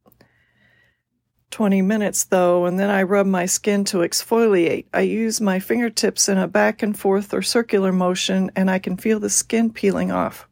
20 1.52 1.82
minutes 1.82 2.26
though, 2.26 2.66
and 2.66 2.80
then 2.80 2.90
I 2.90 3.04
rub 3.04 3.28
my 3.28 3.46
skin 3.46 3.84
to 3.86 3.98
exfoliate. 3.98 4.86
I 4.94 5.02
use 5.02 5.40
my 5.40 5.60
fingertips 5.60 6.28
in 6.28 6.38
a 6.38 6.48
back 6.48 6.84
and 6.84 6.98
forth 6.98 7.34
or 7.34 7.42
circular 7.42 7.92
motion, 7.92 8.52
and 8.56 8.70
I 8.70 8.80
can 8.80 8.98
feel 8.98 9.20
the 9.20 9.30
skin 9.30 9.72
peeling 9.72 10.12
off. 10.12 10.48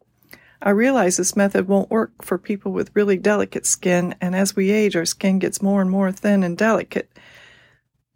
I 0.62 0.70
realize 0.70 1.16
this 1.16 1.36
method 1.36 1.68
won't 1.68 1.90
work 1.90 2.22
for 2.22 2.38
people 2.38 2.72
with 2.72 2.90
really 2.94 3.18
delicate 3.18 3.66
skin, 3.66 4.14
and 4.20 4.34
as 4.34 4.56
we 4.56 4.70
age, 4.70 4.96
our 4.96 5.04
skin 5.04 5.38
gets 5.38 5.60
more 5.60 5.82
and 5.82 5.90
more 5.90 6.10
thin 6.10 6.42
and 6.42 6.56
delicate. 6.56 7.10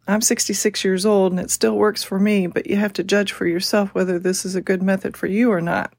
I'm 0.09 0.21
66 0.21 0.83
years 0.83 1.05
old 1.05 1.33
and 1.33 1.39
it 1.39 1.51
still 1.51 1.77
works 1.77 2.03
for 2.03 2.19
me, 2.19 2.47
but 2.47 2.65
you 2.65 2.77
have 2.77 2.93
to 2.93 3.03
judge 3.03 3.31
for 3.31 3.45
yourself 3.45 3.93
whether 3.93 4.17
this 4.17 4.43
is 4.43 4.55
a 4.55 4.61
good 4.61 4.81
method 4.81 5.15
for 5.15 5.27
you 5.27 5.51
or 5.51 5.61
not. 5.61 5.93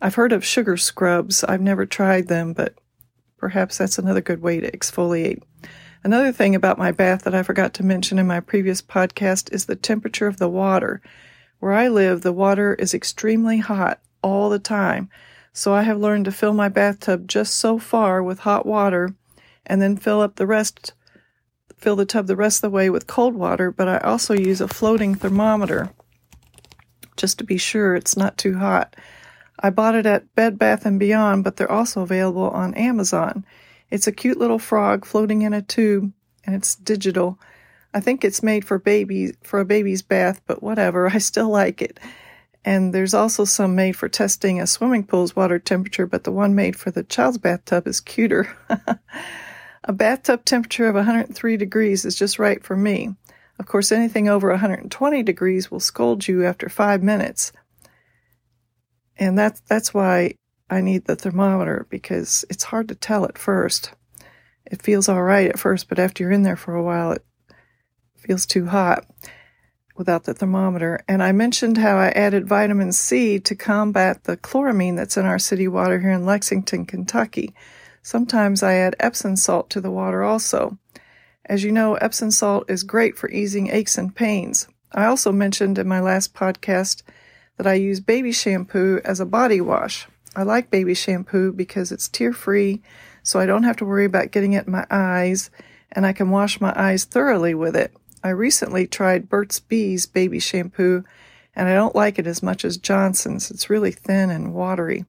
I've 0.00 0.16
heard 0.16 0.32
of 0.32 0.44
sugar 0.44 0.76
scrubs. 0.76 1.44
I've 1.44 1.60
never 1.60 1.86
tried 1.86 2.26
them, 2.26 2.52
but 2.52 2.74
perhaps 3.36 3.78
that's 3.78 3.96
another 3.96 4.20
good 4.20 4.42
way 4.42 4.58
to 4.58 4.70
exfoliate. 4.72 5.40
Another 6.04 6.32
thing 6.32 6.54
about 6.54 6.78
my 6.78 6.92
bath 6.92 7.24
that 7.24 7.34
I 7.34 7.42
forgot 7.42 7.74
to 7.74 7.84
mention 7.84 8.18
in 8.18 8.26
my 8.26 8.40
previous 8.40 8.80
podcast 8.80 9.52
is 9.52 9.66
the 9.66 9.76
temperature 9.76 10.26
of 10.26 10.36
the 10.36 10.48
water. 10.48 11.00
Where 11.58 11.72
I 11.72 11.88
live, 11.88 12.22
the 12.22 12.32
water 12.32 12.74
is 12.74 12.94
extremely 12.94 13.58
hot 13.58 14.00
all 14.22 14.48
the 14.48 14.60
time, 14.60 15.10
so 15.52 15.74
I 15.74 15.82
have 15.82 15.98
learned 15.98 16.26
to 16.26 16.32
fill 16.32 16.52
my 16.52 16.68
bathtub 16.68 17.26
just 17.26 17.54
so 17.54 17.78
far 17.78 18.22
with 18.22 18.40
hot 18.40 18.64
water 18.64 19.14
and 19.66 19.82
then 19.82 19.96
fill 19.96 20.20
up 20.20 20.36
the 20.36 20.46
rest 20.46 20.92
fill 21.76 21.96
the 21.96 22.04
tub 22.04 22.26
the 22.26 22.36
rest 22.36 22.58
of 22.58 22.62
the 22.62 22.74
way 22.74 22.90
with 22.90 23.06
cold 23.06 23.34
water, 23.34 23.70
but 23.70 23.86
I 23.86 23.98
also 23.98 24.34
use 24.34 24.60
a 24.60 24.66
floating 24.66 25.14
thermometer 25.14 25.90
just 27.16 27.38
to 27.38 27.44
be 27.44 27.56
sure 27.56 27.94
it's 27.94 28.16
not 28.16 28.36
too 28.36 28.58
hot. 28.58 28.96
I 29.60 29.70
bought 29.70 29.94
it 29.94 30.06
at 30.06 30.34
Bed 30.34 30.58
Bath 30.58 30.86
and 30.86 30.98
Beyond, 30.98 31.44
but 31.44 31.56
they're 31.56 31.70
also 31.70 32.02
available 32.02 32.50
on 32.50 32.74
Amazon. 32.74 33.44
It's 33.90 34.06
a 34.06 34.12
cute 34.12 34.38
little 34.38 34.58
frog 34.58 35.04
floating 35.04 35.42
in 35.42 35.52
a 35.52 35.62
tube 35.62 36.12
and 36.44 36.54
it's 36.54 36.74
digital. 36.74 37.38
I 37.94 38.00
think 38.00 38.24
it's 38.24 38.42
made 38.42 38.64
for 38.64 38.78
babies 38.78 39.34
for 39.42 39.60
a 39.60 39.64
baby's 39.64 40.02
bath, 40.02 40.40
but 40.46 40.62
whatever, 40.62 41.08
I 41.12 41.18
still 41.18 41.48
like 41.48 41.82
it. 41.82 41.98
And 42.64 42.92
there's 42.92 43.14
also 43.14 43.44
some 43.44 43.74
made 43.74 43.96
for 43.96 44.08
testing 44.08 44.60
a 44.60 44.66
swimming 44.66 45.04
pool's 45.04 45.34
water 45.34 45.58
temperature, 45.58 46.06
but 46.06 46.24
the 46.24 46.32
one 46.32 46.54
made 46.54 46.76
for 46.76 46.90
the 46.90 47.02
child's 47.02 47.38
bathtub 47.38 47.86
is 47.86 48.00
cuter. 48.00 48.54
a 49.84 49.92
bathtub 49.92 50.44
temperature 50.44 50.88
of 50.88 50.94
103 50.94 51.56
degrees 51.56 52.04
is 52.04 52.14
just 52.14 52.38
right 52.38 52.62
for 52.62 52.76
me. 52.76 53.14
Of 53.58 53.66
course, 53.66 53.90
anything 53.90 54.28
over 54.28 54.50
120 54.50 55.22
degrees 55.22 55.70
will 55.70 55.80
scold 55.80 56.28
you 56.28 56.44
after 56.44 56.68
five 56.68 57.02
minutes. 57.02 57.52
And 59.16 59.38
that's, 59.38 59.60
that's 59.60 59.94
why 59.94 60.34
I 60.70 60.80
need 60.80 61.06
the 61.06 61.16
thermometer 61.16 61.86
because 61.88 62.44
it's 62.50 62.64
hard 62.64 62.88
to 62.88 62.94
tell 62.94 63.24
at 63.24 63.38
first. 63.38 63.92
It 64.66 64.82
feels 64.82 65.08
all 65.08 65.22
right 65.22 65.48
at 65.48 65.58
first, 65.58 65.88
but 65.88 65.98
after 65.98 66.22
you're 66.22 66.32
in 66.32 66.42
there 66.42 66.56
for 66.56 66.74
a 66.74 66.82
while, 66.82 67.12
it 67.12 67.24
feels 68.16 68.44
too 68.44 68.66
hot 68.66 69.06
without 69.96 70.24
the 70.24 70.34
thermometer. 70.34 71.00
And 71.08 71.22
I 71.22 71.32
mentioned 71.32 71.78
how 71.78 71.96
I 71.96 72.08
added 72.08 72.46
vitamin 72.46 72.92
C 72.92 73.38
to 73.40 73.54
combat 73.54 74.24
the 74.24 74.36
chloramine 74.36 74.96
that's 74.96 75.16
in 75.16 75.26
our 75.26 75.38
city 75.38 75.68
water 75.68 75.98
here 75.98 76.12
in 76.12 76.26
Lexington, 76.26 76.86
Kentucky. 76.86 77.54
Sometimes 78.02 78.62
I 78.62 78.74
add 78.74 78.96
Epsom 79.00 79.36
salt 79.36 79.70
to 79.70 79.80
the 79.80 79.90
water 79.90 80.22
also. 80.22 80.78
As 81.46 81.64
you 81.64 81.72
know, 81.72 81.94
Epsom 81.94 82.30
salt 82.30 82.70
is 82.70 82.82
great 82.82 83.16
for 83.16 83.30
easing 83.30 83.70
aches 83.70 83.98
and 83.98 84.14
pains. 84.14 84.68
I 84.92 85.06
also 85.06 85.32
mentioned 85.32 85.78
in 85.78 85.88
my 85.88 86.00
last 86.00 86.34
podcast 86.34 87.02
that 87.56 87.66
I 87.66 87.74
use 87.74 88.00
baby 88.00 88.32
shampoo 88.32 89.00
as 89.04 89.18
a 89.18 89.26
body 89.26 89.60
wash. 89.60 90.06
I 90.38 90.44
like 90.44 90.70
baby 90.70 90.94
shampoo 90.94 91.50
because 91.50 91.90
it's 91.90 92.06
tear 92.06 92.32
free, 92.32 92.80
so 93.24 93.40
I 93.40 93.46
don't 93.46 93.64
have 93.64 93.76
to 93.78 93.84
worry 93.84 94.04
about 94.04 94.30
getting 94.30 94.52
it 94.52 94.66
in 94.66 94.72
my 94.72 94.86
eyes, 94.88 95.50
and 95.90 96.06
I 96.06 96.12
can 96.12 96.30
wash 96.30 96.60
my 96.60 96.72
eyes 96.76 97.04
thoroughly 97.04 97.54
with 97.54 97.74
it. 97.74 97.92
I 98.22 98.28
recently 98.28 98.86
tried 98.86 99.28
Burt's 99.28 99.58
Bees 99.58 100.06
baby 100.06 100.38
shampoo, 100.38 101.02
and 101.56 101.68
I 101.68 101.74
don't 101.74 101.96
like 101.96 102.20
it 102.20 102.28
as 102.28 102.40
much 102.40 102.64
as 102.64 102.76
Johnson's. 102.76 103.50
It's 103.50 103.68
really 103.68 103.90
thin 103.90 104.30
and 104.30 104.54
watery, 104.54 105.06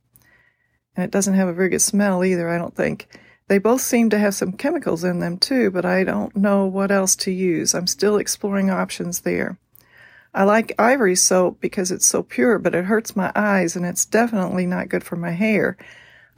and 0.96 1.04
it 1.04 1.12
doesn't 1.12 1.36
have 1.36 1.48
a 1.48 1.54
very 1.54 1.70
good 1.70 1.84
smell 1.84 2.26
either, 2.26 2.50
I 2.50 2.58
don't 2.58 2.76
think. 2.76 3.08
They 3.50 3.60
both 3.60 3.82
seem 3.82 4.10
to 4.10 4.18
have 4.18 4.34
some 4.34 4.54
chemicals 4.54 5.04
in 5.04 5.20
them 5.20 5.38
too, 5.38 5.70
but 5.70 5.86
I 5.86 6.04
don't 6.04 6.36
know 6.36 6.66
what 6.66 6.90
else 6.90 7.16
to 7.18 7.32
use. 7.32 7.76
I'm 7.76 7.86
still 7.86 8.18
exploring 8.18 8.72
options 8.72 9.20
there. 9.20 9.60
I 10.34 10.44
like 10.44 10.76
ivory 10.78 11.16
soap 11.16 11.60
because 11.60 11.92
it's 11.92 12.06
so 12.06 12.22
pure, 12.22 12.60
but 12.60 12.76
it 12.76 12.86
hurts 12.86 13.16
my 13.16 13.32
eyes 13.36 13.76
and 13.76 13.86
it's 13.86 14.06
definitely 14.06 14.66
not 14.66 14.90
good 14.90 15.04
for 15.04 15.16
my 15.16 15.32
hair. 15.32 15.78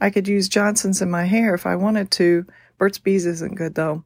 I 0.00 0.10
could 0.10 0.26
use 0.26 0.48
Johnson's 0.48 1.02
in 1.02 1.10
my 1.10 1.24
hair 1.24 1.54
if 1.54 1.66
I 1.66 1.76
wanted 1.76 2.10
to. 2.12 2.46
Burt's 2.78 2.98
Bees 2.98 3.26
isn't 3.26 3.56
good 3.56 3.74
though. 3.74 4.04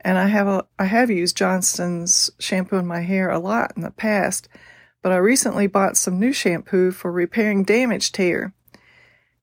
And 0.00 0.18
I 0.18 0.26
have 0.28 0.46
a, 0.46 0.66
I 0.78 0.84
have 0.84 1.10
used 1.10 1.36
Johnson's 1.36 2.30
shampoo 2.38 2.76
in 2.76 2.86
my 2.86 3.00
hair 3.00 3.30
a 3.30 3.38
lot 3.38 3.72
in 3.74 3.82
the 3.82 3.90
past, 3.90 4.48
but 5.02 5.12
I 5.12 5.16
recently 5.16 5.66
bought 5.66 5.96
some 5.96 6.20
new 6.20 6.32
shampoo 6.32 6.92
for 6.92 7.10
repairing 7.10 7.64
damaged 7.64 8.16
hair. 8.16 8.54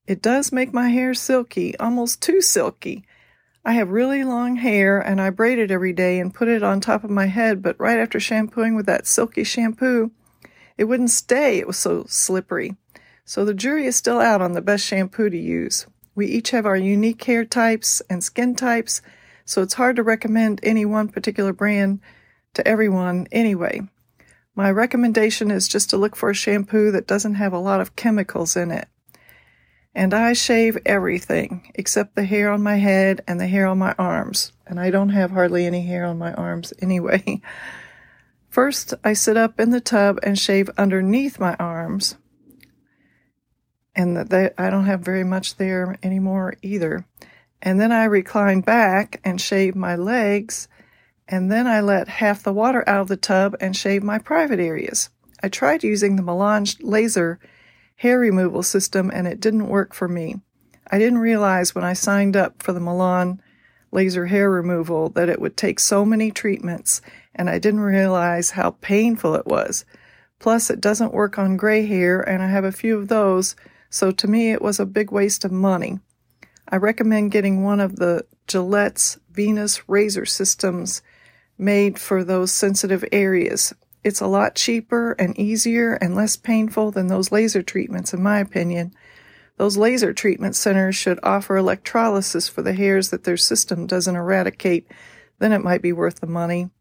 It 0.08 0.22
does 0.22 0.52
make 0.52 0.74
my 0.74 0.90
hair 0.90 1.14
silky, 1.14 1.78
almost 1.78 2.22
too 2.22 2.42
silky. 2.42 3.04
I 3.64 3.74
have 3.74 3.90
really 3.90 4.24
long 4.24 4.56
hair 4.56 5.00
and 5.00 5.22
I 5.22 5.30
braid 5.30 5.60
it 5.60 5.70
every 5.70 5.94
day 5.94 6.20
and 6.20 6.34
put 6.34 6.48
it 6.48 6.64
on 6.64 6.82
top 6.82 7.04
of 7.04 7.12
my 7.12 7.28
head, 7.28 7.62
but 7.62 7.80
right 7.80 8.00
after 8.00 8.20
shampooing 8.20 8.76
with 8.76 8.88
that 8.88 9.06
silky 9.06 9.44
shampoo, 9.44 10.12
it 10.78 10.86
wouldn't 10.86 11.12
stay. 11.12 11.60
It 11.60 11.68
was 11.68 11.78
so 11.78 12.06
slippery. 12.08 12.76
So 13.24 13.46
the 13.46 13.54
jury 13.54 13.86
is 13.86 13.96
still 13.96 14.20
out 14.20 14.42
on 14.42 14.54
the 14.54 14.62
best 14.62 14.84
shampoo 14.86 15.30
to 15.30 15.38
use. 15.38 15.86
We 16.16 16.26
each 16.26 16.50
have 16.52 16.66
our 16.66 16.76
unique 16.76 17.24
hair 17.24 17.46
types 17.46 18.02
and 18.10 18.24
skin 18.24 18.56
types, 18.56 19.02
so 19.46 19.62
it's 19.62 19.76
hard 19.76 19.96
to 19.98 20.04
recommend 20.04 20.60
any 20.64 20.86
one 20.86 21.08
particular 21.08 21.54
brand 21.54 22.00
to 22.56 22.68
everyone 22.68 23.28
anyway. 23.32 23.82
My 24.56 24.72
recommendation 24.72 25.52
is 25.52 25.68
just 25.68 25.90
to 25.92 25.98
look 25.98 26.16
for 26.16 26.32
a 26.32 26.36
shampoo 26.36 26.92
that 26.92 27.08
doesn't 27.08 27.36
have 27.36 27.54
a 27.54 27.60
lot 27.60 27.80
of 27.80 27.96
chemicals 27.96 28.56
in 28.56 28.72
it. 28.72 28.88
And 29.94 30.14
I 30.14 30.34
shave 30.34 30.78
everything 30.86 31.72
except 31.76 32.16
the 32.16 32.24
hair 32.24 32.52
on 32.52 32.64
my 32.64 32.78
head 32.78 33.22
and 33.28 33.40
the 33.40 33.48
hair 33.48 33.68
on 33.68 33.78
my 33.78 33.94
arms. 34.00 34.54
And 34.66 34.80
I 34.80 34.90
don't 34.90 35.10
have 35.10 35.32
hardly 35.32 35.66
any 35.66 35.86
hair 35.86 36.06
on 36.06 36.18
my 36.18 36.34
arms 36.34 36.74
anyway. 36.82 37.42
First, 38.50 38.94
I 39.04 39.14
sit 39.14 39.38
up 39.38 39.60
in 39.60 39.72
the 39.72 39.82
tub 39.82 40.20
and 40.24 40.38
shave 40.38 40.70
underneath 40.78 41.40
my 41.40 41.56
arms. 41.56 42.18
And 43.94 44.16
that 44.16 44.54
I 44.58 44.70
don't 44.70 44.86
have 44.86 45.02
very 45.02 45.26
much 45.26 45.58
there 45.58 45.98
anymore 46.02 46.56
either. 46.62 47.06
And 47.62 47.80
then 47.80 47.92
I 47.92 48.06
recline 48.06 48.62
back 48.62 49.20
and 49.24 49.40
shave 49.40 49.76
my 49.76 49.96
legs. 49.96 50.70
And 51.28 51.52
then 51.52 51.68
I 51.68 51.82
let 51.82 52.08
half 52.08 52.44
the 52.44 52.54
water 52.54 52.88
out 52.88 53.02
of 53.02 53.08
the 53.10 53.18
tub 53.18 53.56
and 53.60 53.76
shave 53.76 54.04
my 54.04 54.18
private 54.18 54.60
areas. 54.60 55.10
I 55.44 55.50
tried 55.50 55.84
using 55.84 56.16
the 56.16 56.22
Milan 56.22 56.66
laser 56.82 57.40
hair 58.02 58.18
removal 58.18 58.64
system 58.64 59.12
and 59.14 59.28
it 59.28 59.40
didn't 59.40 59.68
work 59.68 59.94
for 59.94 60.08
me. 60.08 60.36
I 60.90 60.98
didn't 60.98 61.20
realize 61.20 61.76
when 61.76 61.84
I 61.84 61.94
signed 61.94 62.36
up 62.36 62.64
for 62.64 62.74
the 62.74 62.80
Milan 62.80 63.40
laser 63.92 64.26
hair 64.26 64.50
removal 64.50 65.10
that 65.10 65.30
it 65.30 65.40
would 65.40 65.56
take 65.56 65.80
so 65.80 66.04
many 66.04 66.32
treatments 66.32 67.04
and 67.36 67.48
I 67.48 67.60
didn't 67.60 67.82
realize 67.82 68.50
how 68.50 68.72
painful 68.82 69.36
it 69.36 69.46
was. 69.46 69.86
Plus, 70.40 70.72
it 70.72 70.82
doesn't 70.82 71.14
work 71.14 71.38
on 71.38 71.58
gray 71.58 71.86
hair 71.86 72.28
and 72.28 72.42
I 72.42 72.48
have 72.48 72.64
a 72.64 72.72
few 72.72 72.98
of 72.98 73.08
those, 73.08 73.56
so 73.92 74.10
to 74.10 74.28
me 74.28 74.52
it 74.52 74.64
was 74.64 74.80
a 74.80 74.86
big 74.88 75.12
waste 75.12 75.46
of 75.46 75.52
money. 75.52 76.00
I 76.68 76.78
recommend 76.78 77.32
getting 77.32 77.62
one 77.62 77.80
of 77.80 77.98
the 77.98 78.26
Gillette's 78.48 79.20
Venus 79.30 79.88
razor 79.88 80.26
systems 80.26 81.04
made 81.56 82.00
for 82.00 82.24
those 82.24 82.52
sensitive 82.52 83.06
areas. 83.12 83.76
It's 84.04 84.22
a 84.22 84.28
lot 84.28 84.56
cheaper 84.56 85.12
and 85.14 85.38
easier 85.38 85.94
and 85.94 86.16
less 86.16 86.36
painful 86.36 86.92
than 86.92 87.08
those 87.08 87.32
laser 87.32 87.62
treatments, 87.62 88.14
in 88.14 88.24
my 88.24 88.40
opinion. 88.40 88.94
Those 89.58 89.78
laser 89.78 90.12
treatment 90.12 90.56
centers 90.56 90.96
should 90.96 91.20
offer 91.22 91.56
electrolysis 91.56 92.48
for 92.48 92.64
the 92.64 92.74
hairs 92.74 93.10
that 93.10 93.26
their 93.26 93.38
system 93.38 93.86
doesn't 93.86 94.16
eradicate. 94.16 94.88
Then 95.38 95.52
it 95.52 95.64
might 95.64 95.84
be 95.84 95.94
worth 95.94 96.20
the 96.20 96.28
money. 96.28 96.72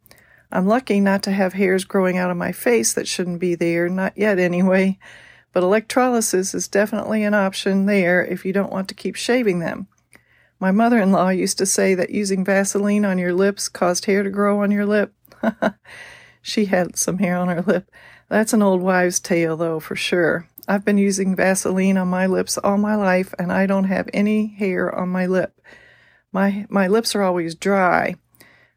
I'm 0.50 0.66
lucky 0.66 0.98
not 1.00 1.22
to 1.24 1.30
have 1.30 1.52
hairs 1.52 1.84
growing 1.84 2.16
out 2.16 2.30
of 2.30 2.36
my 2.36 2.52
face 2.52 2.94
that 2.94 3.06
shouldn't 3.06 3.38
be 3.38 3.54
there, 3.54 3.88
not 3.88 4.16
yet 4.16 4.38
anyway. 4.38 4.98
But 5.52 5.62
electrolysis 5.62 6.54
is 6.54 6.68
definitely 6.68 7.22
an 7.22 7.34
option 7.34 7.86
there 7.86 8.24
if 8.24 8.44
you 8.44 8.52
don't 8.52 8.72
want 8.72 8.88
to 8.88 8.94
keep 8.94 9.14
shaving 9.14 9.58
them. 9.58 9.86
My 10.58 10.70
mother 10.70 11.00
in 11.00 11.12
law 11.12 11.28
used 11.28 11.58
to 11.58 11.66
say 11.66 11.94
that 11.94 12.10
using 12.10 12.44
Vaseline 12.44 13.04
on 13.04 13.18
your 13.18 13.32
lips 13.32 13.68
caused 13.68 14.06
hair 14.06 14.22
to 14.22 14.30
grow 14.30 14.62
on 14.62 14.70
your 14.70 14.86
lip. 14.86 15.14
She 16.42 16.66
had 16.66 16.96
some 16.96 17.18
hair 17.18 17.36
on 17.36 17.48
her 17.48 17.62
lip. 17.62 17.90
That's 18.28 18.52
an 18.52 18.62
old 18.62 18.80
wives' 18.80 19.20
tale, 19.20 19.56
though, 19.56 19.80
for 19.80 19.96
sure. 19.96 20.48
I've 20.68 20.84
been 20.84 20.98
using 20.98 21.34
Vaseline 21.34 21.96
on 21.96 22.08
my 22.08 22.26
lips 22.26 22.56
all 22.58 22.78
my 22.78 22.94
life, 22.94 23.34
and 23.38 23.52
I 23.52 23.66
don't 23.66 23.84
have 23.84 24.08
any 24.14 24.46
hair 24.46 24.94
on 24.94 25.08
my 25.08 25.26
lip. 25.26 25.60
My 26.32 26.66
my 26.68 26.86
lips 26.86 27.14
are 27.14 27.22
always 27.22 27.54
dry, 27.54 28.14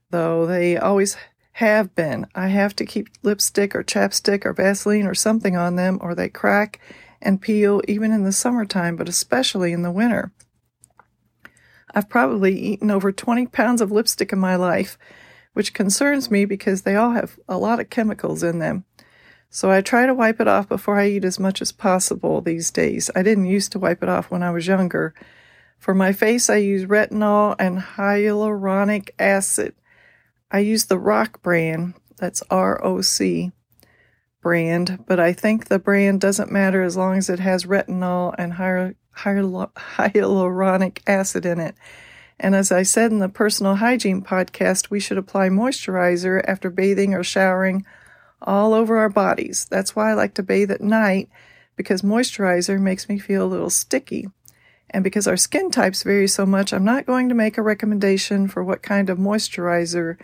though 0.10 0.46
they 0.48 0.75
always 0.77 1.15
have 1.53 1.93
been. 1.93 2.25
I 2.34 2.48
have 2.48 2.75
to 2.77 2.86
keep 2.86 3.10
lipstick 3.22 3.75
or 3.75 3.84
chapstick 3.84 4.43
or 4.46 4.53
Vaseline 4.53 5.05
or 5.05 5.13
something 5.13 5.55
on 5.55 5.75
them, 5.75 6.00
or 6.01 6.15
they 6.15 6.29
crack 6.29 6.79
and 7.22 7.41
peel 7.41 7.82
even 7.88 8.12
in 8.12 8.24
the 8.24 8.32
summertime, 8.32 8.96
but 8.96 9.08
especially 9.08 9.72
in 9.72 9.84
the 9.84 9.91
winter. 9.91 10.32
I've 11.93 12.10
probably 12.10 12.58
eaten 12.58 12.89
over 12.89 13.12
20 13.12 13.48
pounds 13.48 13.82
of 13.82 13.91
lipstick 13.91 14.34
in 14.34 14.39
my 14.39 14.55
life, 14.55 14.98
which 15.53 15.74
concerns 15.74 16.29
me 16.29 16.45
because 16.45 16.81
they 16.81 16.95
all 16.95 17.12
have 17.12 17.39
a 17.48 17.57
lot 17.57 17.79
of 17.79 17.89
chemicals 17.89 18.43
in 18.43 18.60
them. 18.60 18.83
So 19.50 19.69
I 19.69 19.81
try 19.81 20.05
to 20.05 20.13
wipe 20.13 20.41
it 20.41 20.48
off 20.48 20.67
before 20.67 21.00
I 21.00 21.10
eat 21.10 21.24
as 21.24 21.39
much 21.39 21.62
as 21.62 21.72
possible 21.72 22.41
these 22.41 22.72
days. 22.72 23.12
I 23.15 23.22
didn't 23.22 23.45
used 23.45 23.72
to 23.74 23.79
wipe 23.79 24.01
it 24.01 24.10
off 24.10 24.31
when 24.31 24.41
I 24.41 24.51
was 24.51 24.67
younger. 24.67 25.13
For 25.77 25.93
my 25.93 26.12
face, 26.12 26.50
I 26.50 26.57
use 26.57 26.86
retinol 26.86 27.55
and 27.60 27.77
hyaluronic 27.77 29.12
acid. 29.19 29.75
I 30.50 30.60
use 30.60 30.86
the 30.86 30.98
ROC 30.98 31.41
brand, 31.43 31.93
that's 32.17 32.41
R 32.50 32.83
O 32.83 33.01
C 33.01 33.51
brand, 34.41 35.05
but 35.07 35.19
I 35.19 35.33
think 35.33 35.67
the 35.67 35.79
brand 35.79 36.22
doesn't 36.22 36.51
matter 36.51 36.83
as 36.83 36.98
long 36.98 37.17
as 37.17 37.29
it 37.29 37.39
has 37.39 37.65
retinol 37.65 38.36
and 38.38 38.53
hyaluronic 38.53 38.95
acid 41.07 41.45
in 41.45 41.60
it. 41.60 41.75
And 42.39 42.55
as 42.55 42.71
I 42.71 42.83
said 42.83 43.11
in 43.11 43.19
the 43.19 43.29
personal 43.29 43.75
hygiene 43.75 44.21
podcast, 44.21 44.89
we 44.89 44.99
should 44.99 45.17
apply 45.17 45.49
moisturizer 45.49 46.43
after 46.47 46.69
bathing 46.69 47.13
or 47.13 47.23
showering 47.23 47.85
all 48.41 48.73
over 48.73 48.97
our 48.97 49.09
bodies. 49.09 49.65
That's 49.69 49.95
why 49.95 50.11
I 50.11 50.13
like 50.13 50.33
to 50.35 50.43
bathe 50.43 50.71
at 50.71 50.81
night 50.81 51.29
because 51.75 52.01
moisturizer 52.01 52.79
makes 52.79 53.09
me 53.09 53.17
feel 53.17 53.43
a 53.43 53.47
little 53.47 53.69
sticky. 53.69 54.27
And 54.89 55.03
because 55.03 55.27
our 55.27 55.37
skin 55.37 55.71
types 55.71 56.03
vary 56.03 56.27
so 56.27 56.45
much, 56.45 56.71
I'm 56.71 56.83
not 56.83 57.05
going 57.05 57.29
to 57.29 57.35
make 57.35 57.57
a 57.57 57.63
recommendation 57.63 58.47
for 58.47 58.63
what 58.63 58.83
kind 58.83 59.09
of 59.09 59.17
moisturizer 59.17 60.17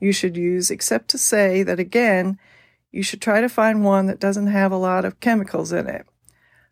you 0.00 0.12
should 0.12 0.36
use, 0.36 0.70
except 0.70 1.08
to 1.08 1.18
say 1.18 1.62
that 1.62 1.78
again, 1.78 2.38
you 2.90 3.02
should 3.02 3.20
try 3.20 3.40
to 3.40 3.48
find 3.48 3.84
one 3.84 4.06
that 4.06 4.20
doesn't 4.20 4.46
have 4.46 4.72
a 4.72 4.76
lot 4.76 5.04
of 5.04 5.20
chemicals 5.20 5.72
in 5.72 5.88
it. 5.88 6.06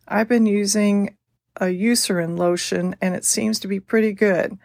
I've 0.07 0.27
been 0.27 0.45
using 0.45 1.15
a 1.57 1.65
Eucerin 1.65 2.37
lotion 2.37 2.95
and 3.01 3.13
it 3.13 3.25
seems 3.25 3.59
to 3.59 3.67
be 3.67 3.79
pretty 3.79 4.13
good. 4.13 4.57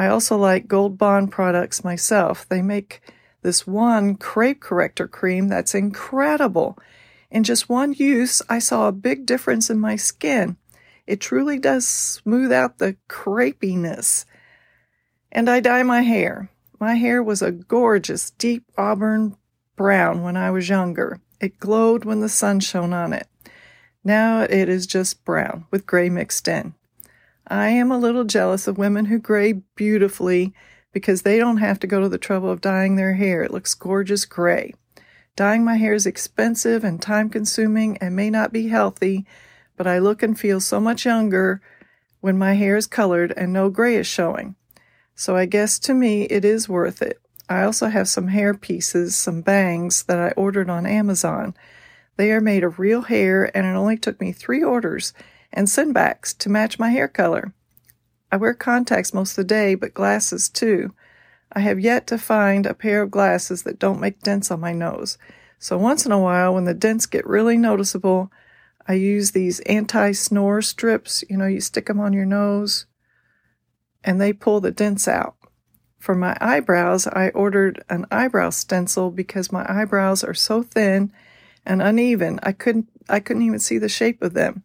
I 0.00 0.06
also 0.06 0.38
like 0.38 0.66
Gold 0.66 0.96
Bond 0.96 1.30
products 1.30 1.84
myself. 1.84 2.48
They 2.48 2.62
make 2.62 3.02
this 3.42 3.66
one 3.66 4.14
crepe 4.14 4.58
corrector 4.58 5.06
cream 5.06 5.48
that's 5.48 5.74
incredible. 5.74 6.78
In 7.30 7.44
just 7.44 7.68
one 7.68 7.92
use, 7.92 8.40
I 8.48 8.60
saw 8.60 8.88
a 8.88 8.92
big 8.92 9.26
difference 9.26 9.68
in 9.68 9.78
my 9.78 9.96
skin. 9.96 10.56
It 11.06 11.20
truly 11.20 11.58
does 11.58 11.86
smooth 11.86 12.50
out 12.50 12.78
the 12.78 12.96
crepiness. 13.10 14.24
And 15.30 15.50
I 15.50 15.60
dye 15.60 15.82
my 15.82 16.00
hair. 16.00 16.48
My 16.80 16.94
hair 16.94 17.22
was 17.22 17.42
a 17.42 17.52
gorgeous, 17.52 18.30
deep 18.30 18.64
auburn 18.78 19.36
brown 19.76 20.22
when 20.22 20.34
I 20.34 20.50
was 20.50 20.70
younger. 20.70 21.20
It 21.42 21.60
glowed 21.60 22.06
when 22.06 22.20
the 22.20 22.30
sun 22.30 22.60
shone 22.60 22.94
on 22.94 23.12
it. 23.12 23.28
Now 24.02 24.44
it 24.44 24.70
is 24.70 24.86
just 24.86 25.26
brown 25.26 25.66
with 25.70 25.84
gray 25.84 26.08
mixed 26.08 26.48
in. 26.48 26.72
I 27.50 27.70
am 27.70 27.90
a 27.90 27.98
little 27.98 28.22
jealous 28.22 28.68
of 28.68 28.78
women 28.78 29.06
who 29.06 29.18
gray 29.18 29.54
beautifully 29.74 30.54
because 30.92 31.22
they 31.22 31.36
don't 31.36 31.56
have 31.56 31.80
to 31.80 31.88
go 31.88 32.00
to 32.00 32.08
the 32.08 32.16
trouble 32.16 32.48
of 32.48 32.60
dyeing 32.60 32.94
their 32.94 33.14
hair. 33.14 33.42
It 33.42 33.50
looks 33.50 33.74
gorgeous 33.74 34.24
gray. 34.24 34.72
Dyeing 35.34 35.64
my 35.64 35.74
hair 35.74 35.92
is 35.92 36.06
expensive 36.06 36.84
and 36.84 37.02
time 37.02 37.28
consuming 37.28 37.98
and 37.98 38.14
may 38.14 38.30
not 38.30 38.52
be 38.52 38.68
healthy, 38.68 39.26
but 39.76 39.88
I 39.88 39.98
look 39.98 40.22
and 40.22 40.38
feel 40.38 40.60
so 40.60 40.78
much 40.78 41.04
younger 41.04 41.60
when 42.20 42.38
my 42.38 42.52
hair 42.54 42.76
is 42.76 42.86
colored 42.86 43.34
and 43.36 43.52
no 43.52 43.68
gray 43.68 43.96
is 43.96 44.06
showing. 44.06 44.54
So 45.16 45.34
I 45.34 45.46
guess 45.46 45.80
to 45.80 45.94
me 45.94 46.22
it 46.24 46.44
is 46.44 46.68
worth 46.68 47.02
it. 47.02 47.20
I 47.48 47.64
also 47.64 47.88
have 47.88 48.08
some 48.08 48.28
hair 48.28 48.54
pieces, 48.54 49.16
some 49.16 49.42
bangs 49.42 50.04
that 50.04 50.18
I 50.20 50.30
ordered 50.36 50.70
on 50.70 50.86
Amazon. 50.86 51.56
They 52.16 52.30
are 52.30 52.40
made 52.40 52.62
of 52.62 52.78
real 52.78 53.02
hair 53.02 53.50
and 53.56 53.66
it 53.66 53.70
only 53.70 53.96
took 53.96 54.20
me 54.20 54.30
three 54.30 54.62
orders 54.62 55.12
and 55.52 55.66
sendbacks 55.66 56.36
to 56.38 56.48
match 56.48 56.78
my 56.78 56.90
hair 56.90 57.08
color. 57.08 57.52
I 58.32 58.36
wear 58.36 58.54
contacts 58.54 59.12
most 59.12 59.32
of 59.32 59.36
the 59.36 59.44
day, 59.44 59.74
but 59.74 59.94
glasses 59.94 60.48
too. 60.48 60.94
I 61.52 61.60
have 61.60 61.80
yet 61.80 62.06
to 62.08 62.18
find 62.18 62.64
a 62.64 62.74
pair 62.74 63.02
of 63.02 63.10
glasses 63.10 63.64
that 63.64 63.78
don't 63.78 64.00
make 64.00 64.20
dents 64.20 64.50
on 64.50 64.60
my 64.60 64.72
nose. 64.72 65.18
So 65.58 65.76
once 65.76 66.06
in 66.06 66.12
a 66.12 66.18
while, 66.18 66.54
when 66.54 66.64
the 66.64 66.74
dents 66.74 67.06
get 67.06 67.26
really 67.26 67.56
noticeable, 67.56 68.30
I 68.86 68.94
use 68.94 69.32
these 69.32 69.60
anti 69.60 70.12
snore 70.12 70.62
strips. 70.62 71.24
You 71.28 71.36
know, 71.36 71.46
you 71.46 71.60
stick 71.60 71.86
them 71.86 72.00
on 72.00 72.12
your 72.12 72.26
nose 72.26 72.86
and 74.04 74.20
they 74.20 74.32
pull 74.32 74.60
the 74.60 74.70
dents 74.70 75.06
out. 75.08 75.36
For 75.98 76.14
my 76.14 76.36
eyebrows, 76.40 77.06
I 77.06 77.28
ordered 77.30 77.84
an 77.90 78.06
eyebrow 78.10 78.50
stencil 78.50 79.10
because 79.10 79.52
my 79.52 79.66
eyebrows 79.68 80.24
are 80.24 80.34
so 80.34 80.62
thin 80.62 81.12
and 81.66 81.82
uneven. 81.82 82.40
I 82.42 82.52
couldn't 82.52 82.88
I 83.08 83.20
couldn't 83.20 83.42
even 83.42 83.58
see 83.58 83.76
the 83.76 83.88
shape 83.88 84.22
of 84.22 84.34
them. 84.34 84.62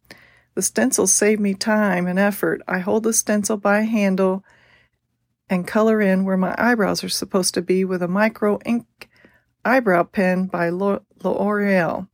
The 0.56 0.62
stencils 0.62 1.14
save 1.14 1.40
me 1.40 1.54
time 1.54 2.08
and 2.08 2.18
effort. 2.18 2.62
I 2.68 2.80
hold 2.80 3.04
the 3.04 3.14
stencil 3.14 3.58
by 3.58 3.80
a 3.80 3.84
handle 3.84 4.44
and 5.50 5.68
color 5.68 6.02
in 6.02 6.24
where 6.24 6.38
my 6.38 6.56
eyebrows 6.58 7.04
are 7.04 7.10
supposed 7.10 7.54
to 7.54 7.62
be 7.62 7.84
with 7.84 8.02
a 8.02 8.08
micro 8.08 8.60
ink 8.66 9.10
eyebrow 9.66 10.04
pen 10.04 10.46
by 10.46 10.70
L'Oreal. 10.70 12.08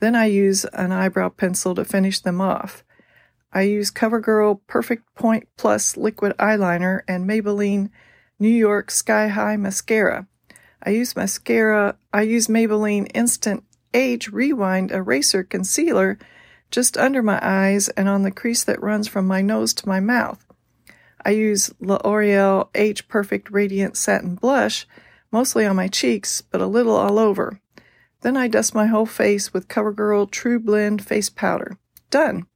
Then 0.00 0.16
I 0.16 0.26
use 0.26 0.64
an 0.72 0.92
eyebrow 0.92 1.28
pencil 1.28 1.74
to 1.74 1.84
finish 1.84 2.20
them 2.20 2.40
off. 2.40 2.84
I 3.52 3.62
use 3.62 3.90
CoverGirl 3.90 4.60
Perfect 4.66 5.14
Point 5.14 5.46
Plus 5.56 5.96
liquid 5.96 6.36
eyeliner 6.38 7.02
and 7.06 7.28
Maybelline 7.28 7.90
New 8.38 8.48
York 8.48 8.90
Sky 8.90 9.28
High 9.28 9.56
mascara. 9.56 10.26
I 10.82 10.90
use 10.90 11.14
mascara, 11.14 11.96
I 12.12 12.22
use 12.22 12.48
Maybelline 12.48 13.10
Instant 13.14 13.64
Age 13.92 14.28
Rewind 14.30 14.90
Eraser 14.90 15.44
Concealer 15.44 16.18
just 16.74 16.96
under 16.96 17.22
my 17.22 17.38
eyes 17.40 17.88
and 17.90 18.08
on 18.08 18.22
the 18.22 18.32
crease 18.32 18.64
that 18.64 18.82
runs 18.82 19.06
from 19.06 19.28
my 19.28 19.40
nose 19.40 19.72
to 19.72 19.88
my 19.88 20.00
mouth. 20.00 20.44
I 21.24 21.30
use 21.30 21.72
L'Oreal 21.78 22.68
Age 22.74 23.06
Perfect 23.06 23.48
Radiant 23.52 23.96
Satin 23.96 24.34
Blush, 24.34 24.84
mostly 25.30 25.64
on 25.64 25.76
my 25.76 25.86
cheeks, 25.86 26.40
but 26.40 26.60
a 26.60 26.66
little 26.66 26.96
all 26.96 27.20
over. 27.20 27.60
Then 28.22 28.36
I 28.36 28.48
dust 28.48 28.74
my 28.74 28.86
whole 28.86 29.06
face 29.06 29.54
with 29.54 29.68
CoverGirl 29.68 30.32
True 30.32 30.58
Blend 30.58 31.04
Face 31.04 31.30
Powder. 31.30 31.78
Done. 32.10 32.46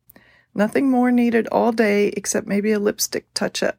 Nothing 0.53 0.91
more 0.91 1.13
needed 1.13 1.47
all 1.53 1.71
day 1.71 2.09
except 2.09 2.49
maybe 2.49 2.73
a 2.73 2.81
lipstick 2.81 3.33
touch 3.35 3.63
up. 3.63 3.79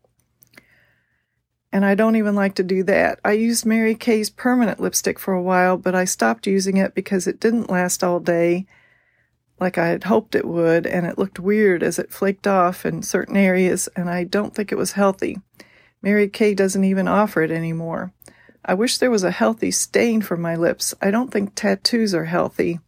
And 1.74 1.84
I 1.84 1.96
don't 1.96 2.16
even 2.16 2.34
like 2.36 2.56
to 2.56 2.64
do 2.64 2.82
that. 2.84 3.20
I 3.26 3.34
used 3.34 3.66
Mary 3.66 3.94
Kay's 3.94 4.30
permanent 4.30 4.80
lipstick 4.80 5.20
for 5.20 5.34
a 5.34 5.44
while, 5.44 5.76
but 5.76 5.96
I 5.96 6.06
stopped 6.06 6.48
using 6.48 6.78
it 6.78 6.96
because 6.96 7.28
it 7.28 7.42
didn't 7.42 7.70
last 7.70 8.06
all 8.06 8.22
day 8.22 8.66
like 9.60 9.78
I 9.78 9.88
had 9.88 10.06
hoped 10.06 10.36
it 10.36 10.48
would, 10.48 10.86
and 10.86 11.06
it 11.06 11.18
looked 11.18 11.40
weird 11.40 11.84
as 11.84 12.00
it 12.00 12.12
flaked 12.12 12.48
off 12.48 12.86
in 12.86 13.04
certain 13.04 13.38
areas, 13.38 13.90
and 13.96 14.10
I 14.10 14.24
don't 14.24 14.56
think 14.56 14.72
it 14.72 14.78
was 14.78 14.94
healthy. 14.94 15.38
Mary 16.02 16.30
Kay 16.30 16.54
doesn't 16.54 16.84
even 16.84 17.08
offer 17.08 17.42
it 17.42 17.52
anymore. 17.52 18.14
I 18.64 18.74
wish 18.74 18.98
there 18.98 19.12
was 19.12 19.24
a 19.24 19.32
healthy 19.32 19.72
stain 19.72 20.22
for 20.22 20.38
my 20.38 20.56
lips. 20.56 20.94
I 21.02 21.12
don't 21.12 21.32
think 21.32 21.56
tattoos 21.56 22.14
are 22.14 22.26
healthy. 22.26 22.80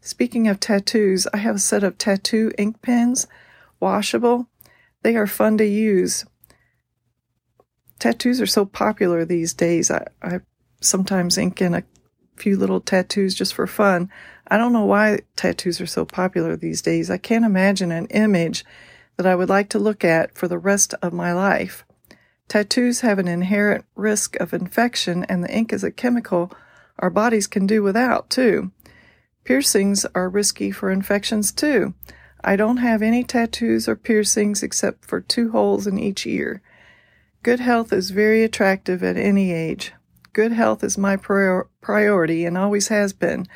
Speaking 0.00 0.48
of 0.48 0.60
tattoos, 0.60 1.26
I 1.32 1.38
have 1.38 1.56
a 1.56 1.60
set 1.60 1.84
of 1.84 1.98
tattoo 1.98 2.52
ink 2.58 2.82
pens, 2.82 3.26
washable. 3.80 4.48
They 5.02 5.16
are 5.16 5.26
fun 5.26 5.58
to 5.58 5.66
use. 5.66 6.24
Tattoos 7.98 8.40
are 8.40 8.46
so 8.46 8.64
popular 8.64 9.24
these 9.24 9.54
days. 9.54 9.90
I, 9.90 10.06
I 10.22 10.40
sometimes 10.80 11.38
ink 11.38 11.60
in 11.60 11.74
a 11.74 11.84
few 12.38 12.56
little 12.56 12.80
tattoos 12.80 13.34
just 13.34 13.54
for 13.54 13.66
fun. 13.66 14.10
I 14.48 14.56
don't 14.56 14.72
know 14.72 14.84
why 14.84 15.20
tattoos 15.36 15.80
are 15.80 15.86
so 15.86 16.04
popular 16.04 16.56
these 16.56 16.80
days. 16.82 17.10
I 17.10 17.18
can't 17.18 17.44
imagine 17.44 17.92
an 17.92 18.06
image 18.06 18.64
that 19.16 19.26
I 19.26 19.34
would 19.34 19.48
like 19.48 19.68
to 19.70 19.78
look 19.78 20.04
at 20.04 20.34
for 20.36 20.48
the 20.48 20.58
rest 20.58 20.94
of 21.02 21.12
my 21.12 21.32
life. 21.32 21.84
Tattoos 22.48 23.00
have 23.00 23.18
an 23.18 23.28
inherent 23.28 23.84
risk 23.94 24.36
of 24.36 24.54
infection, 24.54 25.24
and 25.24 25.44
the 25.44 25.54
ink 25.54 25.72
is 25.72 25.84
a 25.84 25.90
chemical 25.90 26.50
our 26.98 27.10
bodies 27.10 27.46
can 27.46 27.66
do 27.66 27.82
without, 27.82 28.30
too. 28.30 28.72
Piercings 29.44 30.06
are 30.14 30.28
risky 30.28 30.70
for 30.70 30.90
infections, 30.90 31.52
too. 31.52 31.94
I 32.42 32.56
don't 32.56 32.78
have 32.78 33.02
any 33.02 33.24
tattoos 33.24 33.88
or 33.88 33.96
piercings 33.96 34.62
except 34.62 35.04
for 35.04 35.20
two 35.20 35.50
holes 35.50 35.86
in 35.86 35.98
each 35.98 36.26
ear. 36.26 36.62
Good 37.42 37.60
health 37.60 37.92
is 37.92 38.10
very 38.10 38.42
attractive 38.42 39.02
at 39.02 39.16
any 39.16 39.52
age. 39.52 39.92
Good 40.38 40.52
health 40.52 40.84
is 40.84 40.96
my 40.96 41.16
prior- 41.16 41.66
priority 41.80 42.44
and 42.44 42.56
always 42.56 42.86
has 42.86 43.12
been. 43.12 43.48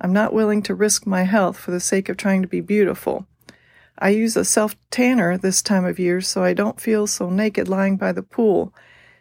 I'm 0.00 0.12
not 0.12 0.32
willing 0.32 0.62
to 0.62 0.74
risk 0.74 1.06
my 1.06 1.22
health 1.22 1.56
for 1.56 1.70
the 1.70 1.78
sake 1.78 2.08
of 2.08 2.16
trying 2.16 2.42
to 2.42 2.48
be 2.48 2.60
beautiful. 2.60 3.28
I 4.00 4.08
use 4.08 4.36
a 4.36 4.44
self 4.44 4.74
tanner 4.90 5.38
this 5.38 5.62
time 5.62 5.84
of 5.84 6.00
year 6.00 6.20
so 6.20 6.42
I 6.42 6.52
don't 6.52 6.80
feel 6.80 7.06
so 7.06 7.30
naked 7.30 7.68
lying 7.68 7.96
by 7.96 8.10
the 8.10 8.24
pool. 8.24 8.74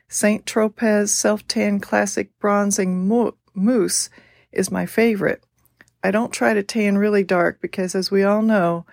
St. 0.07 0.43
Tropez 0.47 1.09
Self 1.09 1.47
Tan 1.47 1.79
Classic 1.79 2.31
Bronzing 2.39 3.07
Mousse 3.53 4.09
is 4.51 4.71
my 4.71 4.87
favorite. 4.87 5.43
I 6.03 6.09
don't 6.09 6.33
try 6.33 6.55
to 6.55 6.63
tan 6.63 6.97
really 6.97 7.23
dark 7.23 7.61
because, 7.61 7.93
as 7.93 8.09
we 8.09 8.23
all 8.23 8.41
know, 8.41 8.87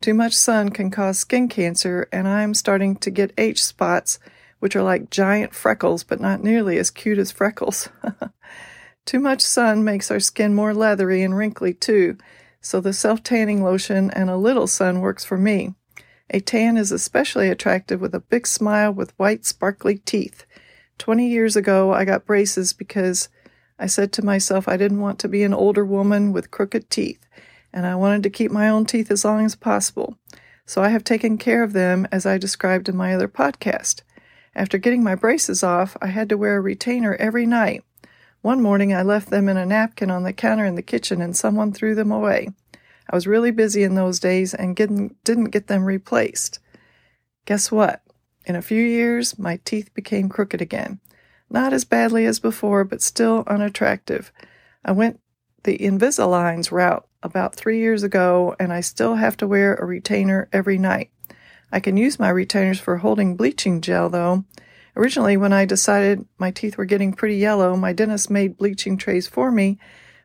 too 0.00 0.14
much 0.14 0.34
sun 0.34 0.68
can 0.68 0.92
cause 0.92 1.18
skin 1.18 1.48
cancer, 1.48 2.06
and 2.12 2.28
I'm 2.28 2.54
starting 2.54 2.94
to 2.98 3.10
get 3.10 3.34
H 3.36 3.64
spots, 3.64 4.20
which 4.64 4.74
are 4.74 4.82
like 4.82 5.10
giant 5.10 5.54
freckles 5.54 6.02
but 6.02 6.18
not 6.18 6.42
nearly 6.42 6.78
as 6.78 6.90
cute 6.90 7.18
as 7.18 7.30
freckles. 7.30 7.90
too 9.04 9.20
much 9.20 9.42
sun 9.42 9.84
makes 9.84 10.10
our 10.10 10.18
skin 10.18 10.54
more 10.54 10.72
leathery 10.72 11.20
and 11.20 11.36
wrinkly 11.36 11.74
too, 11.74 12.16
so 12.62 12.80
the 12.80 12.94
self 12.94 13.22
tanning 13.22 13.62
lotion 13.62 14.10
and 14.12 14.30
a 14.30 14.38
little 14.38 14.66
sun 14.66 15.02
works 15.02 15.22
for 15.22 15.36
me. 15.36 15.74
A 16.30 16.40
tan 16.40 16.78
is 16.78 16.90
especially 16.90 17.50
attractive 17.50 18.00
with 18.00 18.14
a 18.14 18.20
big 18.20 18.46
smile 18.46 18.90
with 18.90 19.12
white, 19.18 19.44
sparkly 19.44 19.98
teeth. 19.98 20.46
Twenty 20.96 21.28
years 21.28 21.56
ago, 21.56 21.92
I 21.92 22.06
got 22.06 22.24
braces 22.24 22.72
because 22.72 23.28
I 23.78 23.84
said 23.84 24.12
to 24.14 24.24
myself 24.24 24.66
I 24.66 24.78
didn't 24.78 25.02
want 25.02 25.18
to 25.18 25.28
be 25.28 25.42
an 25.42 25.52
older 25.52 25.84
woman 25.84 26.32
with 26.32 26.50
crooked 26.50 26.88
teeth, 26.88 27.26
and 27.70 27.84
I 27.84 27.96
wanted 27.96 28.22
to 28.22 28.30
keep 28.30 28.50
my 28.50 28.70
own 28.70 28.86
teeth 28.86 29.10
as 29.10 29.26
long 29.26 29.44
as 29.44 29.56
possible. 29.56 30.16
So 30.64 30.82
I 30.82 30.88
have 30.88 31.04
taken 31.04 31.36
care 31.36 31.62
of 31.62 31.74
them 31.74 32.08
as 32.10 32.24
I 32.24 32.38
described 32.38 32.88
in 32.88 32.96
my 32.96 33.14
other 33.14 33.28
podcast. 33.28 34.00
After 34.56 34.78
getting 34.78 35.02
my 35.02 35.14
braces 35.14 35.62
off, 35.62 35.96
I 36.00 36.08
had 36.08 36.28
to 36.28 36.36
wear 36.36 36.56
a 36.56 36.60
retainer 36.60 37.14
every 37.14 37.46
night. 37.46 37.84
One 38.40 38.60
morning 38.60 38.92
I 38.94 39.02
left 39.02 39.30
them 39.30 39.48
in 39.48 39.56
a 39.56 39.66
napkin 39.66 40.10
on 40.10 40.22
the 40.22 40.32
counter 40.32 40.64
in 40.64 40.74
the 40.74 40.82
kitchen 40.82 41.20
and 41.22 41.36
someone 41.36 41.72
threw 41.72 41.94
them 41.94 42.12
away. 42.12 42.48
I 43.10 43.16
was 43.16 43.26
really 43.26 43.50
busy 43.50 43.82
in 43.82 43.94
those 43.94 44.20
days 44.20 44.54
and 44.54 44.76
didn't, 44.76 45.50
get 45.50 45.66
them 45.66 45.84
replaced. 45.84 46.58
Guess 47.46 47.72
what? 47.72 48.02
In 48.46 48.56
a 48.56 48.62
few 48.62 48.82
years, 48.82 49.38
my 49.38 49.58
teeth 49.64 49.92
became 49.94 50.28
crooked 50.28 50.60
again. 50.60 51.00
Not 51.50 51.72
as 51.72 51.84
badly 51.84 52.26
as 52.26 52.38
before, 52.38 52.84
but 52.84 53.02
still 53.02 53.44
unattractive. 53.46 54.32
I 54.84 54.92
went 54.92 55.20
the 55.62 55.78
Invisaligns 55.78 56.70
route 56.70 57.06
about 57.22 57.54
three 57.54 57.78
years 57.78 58.02
ago, 58.02 58.54
and 58.60 58.72
I 58.72 58.80
still 58.82 59.14
have 59.14 59.36
to 59.38 59.46
wear 59.46 59.74
a 59.74 59.86
retainer 59.86 60.48
every 60.52 60.78
night. 60.78 61.10
I 61.74 61.80
can 61.80 61.96
use 61.96 62.20
my 62.20 62.28
retainers 62.28 62.78
for 62.78 62.98
holding 62.98 63.34
bleaching 63.34 63.80
gel, 63.80 64.08
though. 64.08 64.44
Originally, 64.94 65.36
when 65.36 65.52
I 65.52 65.64
decided 65.64 66.24
my 66.38 66.52
teeth 66.52 66.78
were 66.78 66.84
getting 66.84 67.12
pretty 67.12 67.34
yellow, 67.34 67.74
my 67.74 67.92
dentist 67.92 68.30
made 68.30 68.56
bleaching 68.56 68.96
trays 68.96 69.26
for 69.26 69.50
me, 69.50 69.80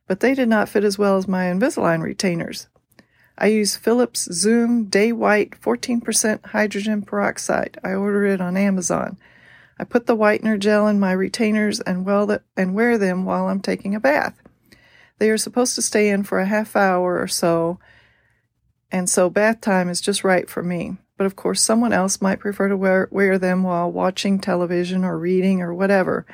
but 0.06 0.20
they 0.20 0.36
did 0.36 0.48
not 0.48 0.70
fit 0.70 0.84
as 0.84 1.00
well 1.00 1.18
as 1.18 1.28
my 1.28 1.46
Invisalign 1.46 2.04
retainers. 2.04 2.68
I 3.36 3.48
use 3.48 3.76
Philips 3.76 4.32
Zoom 4.32 4.86
Day 4.86 5.12
White 5.12 5.60
14% 5.60 6.46
hydrogen 6.46 7.02
peroxide. 7.02 7.80
I 7.84 7.94
ordered 7.96 8.28
it 8.28 8.42
on 8.42 8.56
Amazon. 8.56 9.18
I 9.80 9.86
put 9.86 10.06
the 10.06 10.16
whitener 10.16 10.60
gel 10.60 10.86
in 10.86 11.00
my 11.00 11.14
retainers 11.14 11.80
and, 11.80 12.08
and 12.56 12.76
wear 12.76 13.00
them 13.00 13.26
while 13.26 13.48
I'm 13.48 13.60
taking 13.60 13.96
a 13.96 14.00
bath. 14.00 14.40
They 15.18 15.32
are 15.32 15.38
supposed 15.38 15.74
to 15.76 15.82
stay 15.82 16.10
in 16.10 16.22
for 16.26 16.38
a 16.38 16.46
half 16.46 16.76
hour 16.76 17.20
or 17.20 17.28
so, 17.28 17.80
and 18.92 19.10
so 19.10 19.32
bath 19.32 19.62
time 19.62 19.90
is 19.90 20.00
just 20.00 20.24
right 20.24 20.48
for 20.48 20.62
me. 20.62 20.98
But 21.20 21.26
of 21.26 21.36
course, 21.36 21.62
someone 21.62 21.92
else 21.92 22.22
might 22.22 22.40
prefer 22.40 22.70
to 22.70 22.78
wear, 22.78 23.10
wear 23.12 23.38
them 23.38 23.64
while 23.64 23.92
watching 23.92 24.40
television 24.40 25.04
or 25.04 25.20
reading 25.20 25.62
or 25.62 25.74
whatever. 25.74 26.26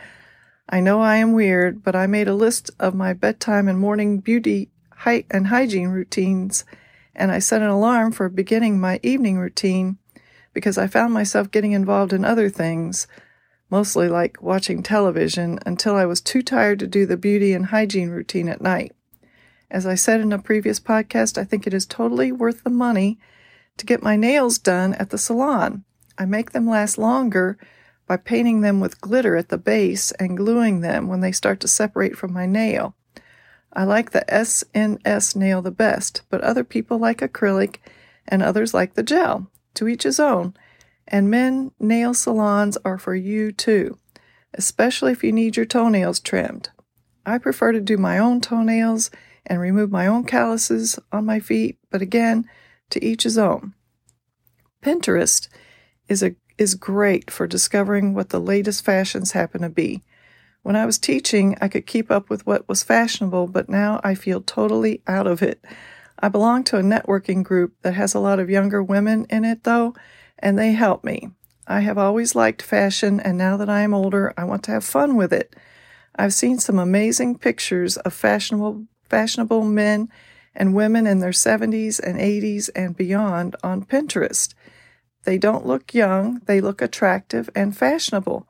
I 0.70 0.80
know 0.80 1.02
I 1.02 1.16
am 1.16 1.34
weird, 1.34 1.84
but 1.84 1.96
I 1.96 2.06
made 2.06 2.28
a 2.28 2.36
list 2.36 2.70
of 2.80 2.94
my 2.94 3.12
bedtime 3.14 3.68
and 3.68 3.80
morning 3.80 4.20
beauty 4.20 4.70
height 4.98 5.26
and 5.32 5.48
hygiene 5.48 5.88
routines, 5.88 6.66
and 7.16 7.32
I 7.32 7.40
set 7.40 7.64
an 7.64 7.70
alarm 7.70 8.12
for 8.12 8.30
beginning 8.30 8.80
my 8.80 9.00
evening 9.02 9.40
routine 9.40 9.98
because 10.54 10.78
I 10.78 10.86
found 10.86 11.16
myself 11.16 11.50
getting 11.50 11.72
involved 11.72 12.14
in 12.14 12.24
other 12.24 12.48
things, 12.52 13.08
mostly 13.72 14.08
like 14.08 14.40
watching 14.40 14.84
television, 14.84 15.58
until 15.66 15.96
I 15.96 16.06
was 16.06 16.22
too 16.22 16.44
tired 16.44 16.78
to 16.78 16.86
do 16.86 17.08
the 17.08 17.18
beauty 17.18 17.54
and 17.54 17.66
hygiene 17.66 18.12
routine 18.12 18.48
at 18.48 18.62
night. 18.62 18.92
As 19.72 19.88
I 19.88 19.96
said 19.96 20.22
in 20.22 20.32
a 20.32 20.38
previous 20.38 20.80
podcast, 20.80 21.40
I 21.40 21.44
think 21.44 21.66
it 21.66 21.74
is 21.74 21.88
totally 21.88 22.32
worth 22.32 22.64
the 22.64 22.70
money 22.70 23.18
to 23.78 23.86
get 23.86 24.04
my 24.04 24.16
nails 24.16 24.58
done 24.58 24.94
at 24.96 25.10
the 25.10 25.18
salon. 25.18 25.84
I 26.18 26.26
make 26.26 26.52
them 26.52 26.68
last 26.68 26.98
longer 26.98 27.58
by 28.08 28.18
painting 28.18 28.62
them 28.62 28.80
with 28.80 29.02
glitter 29.02 29.36
at 29.36 29.50
the 29.50 29.58
base 29.58 30.12
and 30.14 30.38
gluing 30.38 30.82
them 30.82 31.08
when 31.08 31.22
they 31.22 31.32
start 31.32 31.60
to 31.62 31.68
separate 31.68 32.18
from 32.18 32.34
my 32.34 32.46
nail. 32.46 32.96
I 33.74 33.84
like 33.84 34.12
the 34.12 34.24
SNS 34.30 35.36
nail 35.36 35.62
the 35.62 35.72
best, 35.72 36.22
but 36.30 36.42
other 36.42 36.64
people 36.64 36.98
like 36.98 37.20
acrylic 37.20 37.78
and 38.28 38.42
others 38.42 38.74
like 38.74 38.94
the 38.94 39.04
gel. 39.04 39.52
To 39.76 39.90
each 39.90 40.04
his 40.04 40.22
own. 40.22 40.54
And 41.08 41.30
men 41.30 41.72
nail 41.80 42.14
salons 42.14 42.78
are 42.86 42.98
for 42.98 43.14
you 43.14 43.52
too, 43.52 44.00
especially 44.54 45.12
if 45.12 45.24
you 45.24 45.34
need 45.34 45.58
your 45.58 45.66
toenails 45.66 46.22
trimmed. 46.22 46.70
I 47.26 47.38
prefer 47.38 47.74
to 47.74 47.82
do 47.82 47.98
my 47.98 48.18
own 48.18 48.40
toenails 48.40 49.12
and 49.46 49.60
remove 49.60 49.92
my 49.92 50.08
own 50.08 50.24
calluses 50.24 50.98
on 51.12 51.26
my 51.26 51.40
feet, 51.40 51.78
but 51.92 52.02
again, 52.02 52.48
to 52.90 53.04
each 53.04 53.24
his 53.24 53.38
own. 53.38 53.74
Pinterest 54.82 55.48
is 56.08 56.22
a 56.24 56.36
is 56.58 56.76
great 56.76 57.30
for 57.30 57.48
discovering 57.48 58.14
what 58.14 58.30
the 58.30 58.40
latest 58.40 58.86
fashions 58.86 59.34
happen 59.34 59.62
to 59.62 59.70
be. 59.70 60.02
When 60.64 60.76
I 60.76 60.86
was 60.86 60.98
teaching, 60.98 61.58
I 61.60 61.68
could 61.68 61.86
keep 61.86 62.10
up 62.10 62.30
with 62.30 62.46
what 62.48 62.68
was 62.70 62.82
fashionable, 62.82 63.48
but 63.48 63.70
now 63.70 64.00
I 64.04 64.16
feel 64.16 64.42
totally 64.42 65.02
out 65.06 65.28
of 65.28 65.42
it. 65.42 65.64
I 66.18 66.30
belong 66.30 66.64
to 66.66 66.78
a 66.78 66.84
networking 66.84 67.44
group 67.44 67.74
that 67.82 67.94
has 67.96 68.14
a 68.14 68.20
lot 68.20 68.40
of 68.40 68.50
younger 68.50 68.82
women 68.82 69.26
in 69.30 69.44
it, 69.44 69.64
though, 69.64 69.96
and 70.40 70.58
they 70.58 70.72
help 70.72 71.04
me. 71.04 71.30
I 71.68 71.82
have 71.82 71.98
always 71.98 72.36
liked 72.36 72.62
fashion, 72.62 73.20
and 73.20 73.38
now 73.38 73.58
that 73.58 73.70
I 73.70 73.82
am 73.82 73.94
older, 73.94 74.34
I 74.38 74.46
want 74.46 74.64
to 74.64 74.72
have 74.72 74.86
fun 74.86 75.16
with 75.16 75.34
it. 75.34 75.56
I've 76.16 76.34
seen 76.34 76.60
some 76.60 76.80
amazing 76.80 77.38
pictures 77.40 77.98
of 77.98 78.14
fashionable 78.14 78.86
fashionable 79.10 79.64
men 79.66 80.10
and 80.56 80.74
women 80.74 81.06
in 81.06 81.20
their 81.20 81.32
70s 81.32 82.00
and 82.00 82.18
80s 82.20 82.70
and 82.76 82.96
beyond 82.96 83.56
on 83.64 83.86
Pinterest. 83.86 84.54
They 85.24 85.38
don't 85.38 85.66
look 85.66 85.94
young, 85.94 86.42
they 86.46 86.62
look 86.62 86.82
attractive 86.82 87.50
and 87.56 87.76
fashionable. 87.76 88.48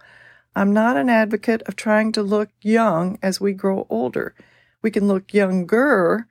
I'm 0.55 0.71
not 0.71 0.97
an 0.97 1.09
advocate 1.09 1.61
of 1.63 1.75
trying 1.75 2.11
to 2.13 2.23
look 2.23 2.49
young 2.61 3.17
as 3.21 3.41
we 3.41 3.53
grow 3.53 3.87
older. 3.89 4.35
We 4.81 4.91
can 4.91 5.07
look 5.07 5.33
younger, 5.33 6.27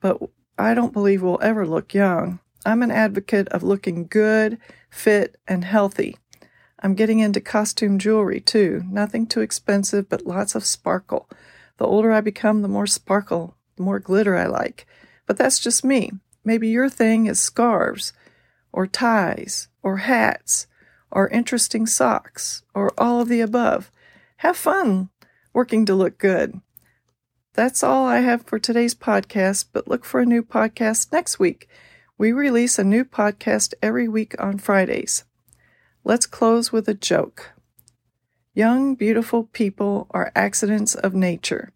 but 0.00 0.18
I 0.58 0.74
don't 0.74 0.92
believe 0.92 1.22
we'll 1.22 1.42
ever 1.42 1.66
look 1.66 1.92
young. 1.92 2.40
I'm 2.64 2.82
an 2.82 2.90
advocate 2.90 3.48
of 3.48 3.62
looking 3.62 4.06
good, 4.06 4.58
fit, 4.90 5.36
and 5.46 5.64
healthy. 5.64 6.16
I'm 6.80 6.94
getting 6.94 7.18
into 7.18 7.40
costume 7.40 7.98
jewelry 7.98 8.40
too. 8.40 8.84
Nothing 8.88 9.26
too 9.26 9.40
expensive, 9.40 10.08
but 10.08 10.26
lots 10.26 10.54
of 10.54 10.64
sparkle. 10.64 11.28
The 11.78 11.86
older 11.86 12.12
I 12.12 12.20
become, 12.20 12.62
the 12.62 12.68
more 12.68 12.86
sparkle, 12.86 13.56
the 13.76 13.82
more 13.82 13.98
glitter 13.98 14.36
I 14.36 14.46
like. 14.46 14.86
But 15.28 15.36
that's 15.36 15.60
just 15.60 15.84
me. 15.84 16.10
Maybe 16.42 16.68
your 16.68 16.88
thing 16.88 17.26
is 17.26 17.38
scarves, 17.38 18.12
or 18.72 18.86
ties, 18.86 19.68
or 19.82 19.98
hats, 19.98 20.66
or 21.10 21.28
interesting 21.28 21.86
socks, 21.86 22.62
or 22.74 22.92
all 22.98 23.20
of 23.20 23.28
the 23.28 23.42
above. 23.42 23.92
Have 24.38 24.56
fun 24.56 25.10
working 25.52 25.84
to 25.86 25.94
look 25.94 26.18
good. 26.18 26.60
That's 27.52 27.82
all 27.82 28.06
I 28.06 28.20
have 28.20 28.46
for 28.46 28.58
today's 28.58 28.94
podcast, 28.94 29.66
but 29.72 29.88
look 29.88 30.04
for 30.04 30.20
a 30.20 30.26
new 30.26 30.42
podcast 30.42 31.12
next 31.12 31.38
week. 31.38 31.68
We 32.16 32.32
release 32.32 32.78
a 32.78 32.84
new 32.84 33.04
podcast 33.04 33.74
every 33.82 34.08
week 34.08 34.34
on 34.38 34.58
Fridays. 34.58 35.24
Let's 36.04 36.26
close 36.26 36.72
with 36.72 36.88
a 36.88 36.94
joke. 36.94 37.50
Young, 38.54 38.94
beautiful 38.94 39.44
people 39.44 40.06
are 40.10 40.32
accidents 40.34 40.94
of 40.94 41.14
nature. 41.14 41.72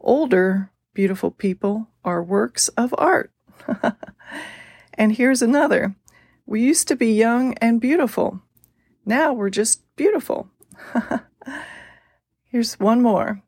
Older, 0.00 0.70
beautiful 0.96 1.30
people 1.30 1.88
are 2.06 2.22
works 2.22 2.68
of 2.68 2.94
art. 2.96 3.30
and 4.94 5.12
here's 5.12 5.42
another. 5.42 5.94
We 6.46 6.62
used 6.62 6.88
to 6.88 6.96
be 6.96 7.12
young 7.12 7.52
and 7.58 7.82
beautiful. 7.82 8.40
Now 9.04 9.34
we're 9.34 9.50
just 9.50 9.82
beautiful. 9.96 10.48
here's 12.46 12.80
one 12.80 13.02
more. 13.02 13.42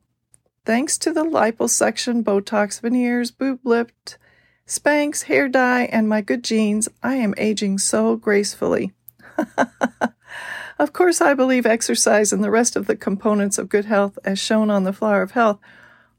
Thanks 0.67 0.99
to 0.99 1.11
the 1.11 1.25
liposuction, 1.25 2.23
Botox, 2.23 2.83
veneers, 2.83 3.31
boob 3.31 3.61
lift, 3.65 4.19
Spanx, 4.67 5.23
hair 5.23 5.49
dye, 5.49 5.85
and 5.85 6.07
my 6.07 6.21
good 6.21 6.45
genes, 6.45 6.87
I 7.03 7.15
am 7.15 7.33
aging 7.39 7.79
so 7.79 8.17
gracefully. 8.17 8.93
of 10.79 10.93
course, 10.93 11.23
I 11.23 11.33
believe 11.33 11.65
exercise 11.65 12.31
and 12.31 12.45
the 12.45 12.51
rest 12.51 12.77
of 12.77 12.87
the 12.87 12.97
components 12.97 13.57
of 13.57 13.71
good 13.71 13.87
health, 13.87 14.19
as 14.23 14.39
shown 14.39 14.69
on 14.69 14.85
the 14.85 14.93
Flower 14.93 15.23
of 15.23 15.31
Health, 15.31 15.59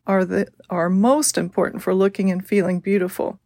are 0.08 0.26
the 0.26 0.48
are 0.70 0.90
most 0.90 1.38
important 1.38 1.84
for 1.84 1.94
looking 1.94 2.32
and 2.32 2.46
feeling 2.46 2.80
beautiful. 2.80 3.40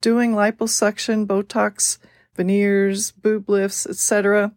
Doing 0.00 0.32
liposuction, 0.32 1.26
Botox, 1.26 1.98
veneers, 2.36 3.12
boob 3.12 3.48
lifts, 3.48 3.86
etc. 3.86 4.52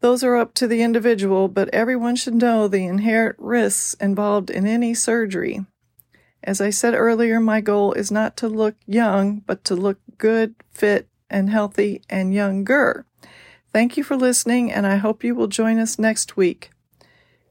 Those 0.00 0.22
are 0.22 0.36
up 0.36 0.54
to 0.54 0.66
the 0.66 0.82
individual, 0.82 1.48
but 1.48 1.68
everyone 1.70 2.16
should 2.16 2.34
know 2.34 2.68
the 2.68 2.84
inherent 2.84 3.36
risks 3.38 3.94
involved 3.94 4.50
in 4.50 4.66
any 4.66 4.94
surgery. 4.94 5.64
As 6.42 6.60
I 6.60 6.70
said 6.70 6.94
earlier, 6.94 7.40
my 7.40 7.60
goal 7.60 7.92
is 7.92 8.10
not 8.10 8.36
to 8.38 8.48
look 8.48 8.76
young, 8.86 9.40
but 9.46 9.64
to 9.64 9.74
look 9.74 9.98
good, 10.18 10.54
fit, 10.70 11.08
and 11.28 11.50
healthy 11.50 12.02
and 12.08 12.32
younger. 12.32 13.04
Thank 13.72 13.96
you 13.96 14.04
for 14.04 14.16
listening, 14.16 14.70
and 14.70 14.86
I 14.86 14.96
hope 14.96 15.24
you 15.24 15.34
will 15.34 15.48
join 15.48 15.78
us 15.78 15.98
next 15.98 16.36
week. 16.36 16.70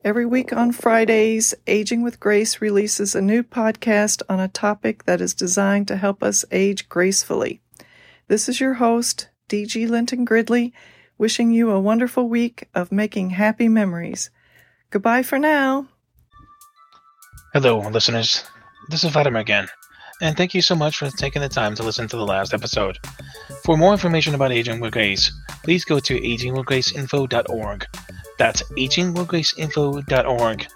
Every 0.06 0.28
week 0.28 0.54
on 0.54 0.72
Fridays, 0.72 1.56
Aging 1.66 2.04
with 2.04 2.20
Grace 2.20 2.62
releases 2.62 3.16
a 3.16 3.22
new 3.22 3.42
podcast 3.42 4.22
on 4.30 4.40
a 4.40 4.48
topic 4.48 5.06
that 5.06 5.20
is 5.20 5.34
designed 5.34 5.88
to 5.88 5.98
help 5.98 6.22
us 6.22 6.46
age 6.52 6.88
gracefully. 6.88 7.60
This 8.28 8.48
is 8.48 8.60
your 8.60 8.76
host, 8.76 9.30
DG 9.50 9.90
Linton 9.90 10.24
Gridley, 10.24 10.76
wishing 11.18 11.50
you 11.52 11.72
a 11.72 11.80
wonderful 11.80 12.30
week 12.30 12.70
of 12.76 12.92
making 12.92 13.32
happy 13.32 13.68
memories. 13.68 14.30
Goodbye 14.92 15.24
for 15.24 15.40
now. 15.40 15.88
Hello, 17.54 17.80
listeners. 17.80 18.44
This 18.90 19.04
is 19.04 19.12
Vladimir 19.12 19.42
again, 19.42 19.68
and 20.22 20.38
thank 20.38 20.54
you 20.54 20.62
so 20.62 20.76
much 20.76 21.00
for 21.00 21.10
taking 21.10 21.42
the 21.42 21.50
time 21.50 21.74
to 21.74 21.84
listen 21.84 22.08
to 22.10 22.16
the 22.16 22.28
last 22.28 22.54
episode. 22.54 23.00
For 23.64 23.76
more 23.76 23.94
information 23.94 24.36
about 24.36 24.52
Aging 24.52 24.82
with 24.82 24.94
Grace, 24.94 25.32
please 25.64 25.84
go 25.84 26.00
to 26.00 26.22
agingwithgraceinfo.org. 26.22 27.88
That's 28.38 28.64
agingwithgraceinfo.org. 28.64 30.68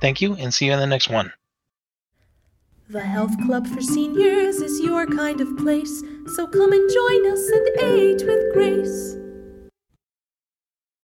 Thank 0.00 0.20
you, 0.20 0.34
and 0.34 0.52
see 0.52 0.66
you 0.66 0.72
in 0.72 0.80
the 0.80 0.86
next 0.86 1.08
one. 1.08 1.32
The 2.88 3.00
Health 3.00 3.32
Club 3.46 3.66
for 3.66 3.80
Seniors 3.80 4.56
is 4.56 4.80
your 4.80 5.06
kind 5.06 5.40
of 5.40 5.56
place, 5.56 6.02
so 6.34 6.46
come 6.46 6.72
and 6.72 6.90
join 6.90 7.32
us 7.32 7.48
and 7.48 7.68
age 7.80 8.22
with 8.24 8.52
grace. 8.52 9.16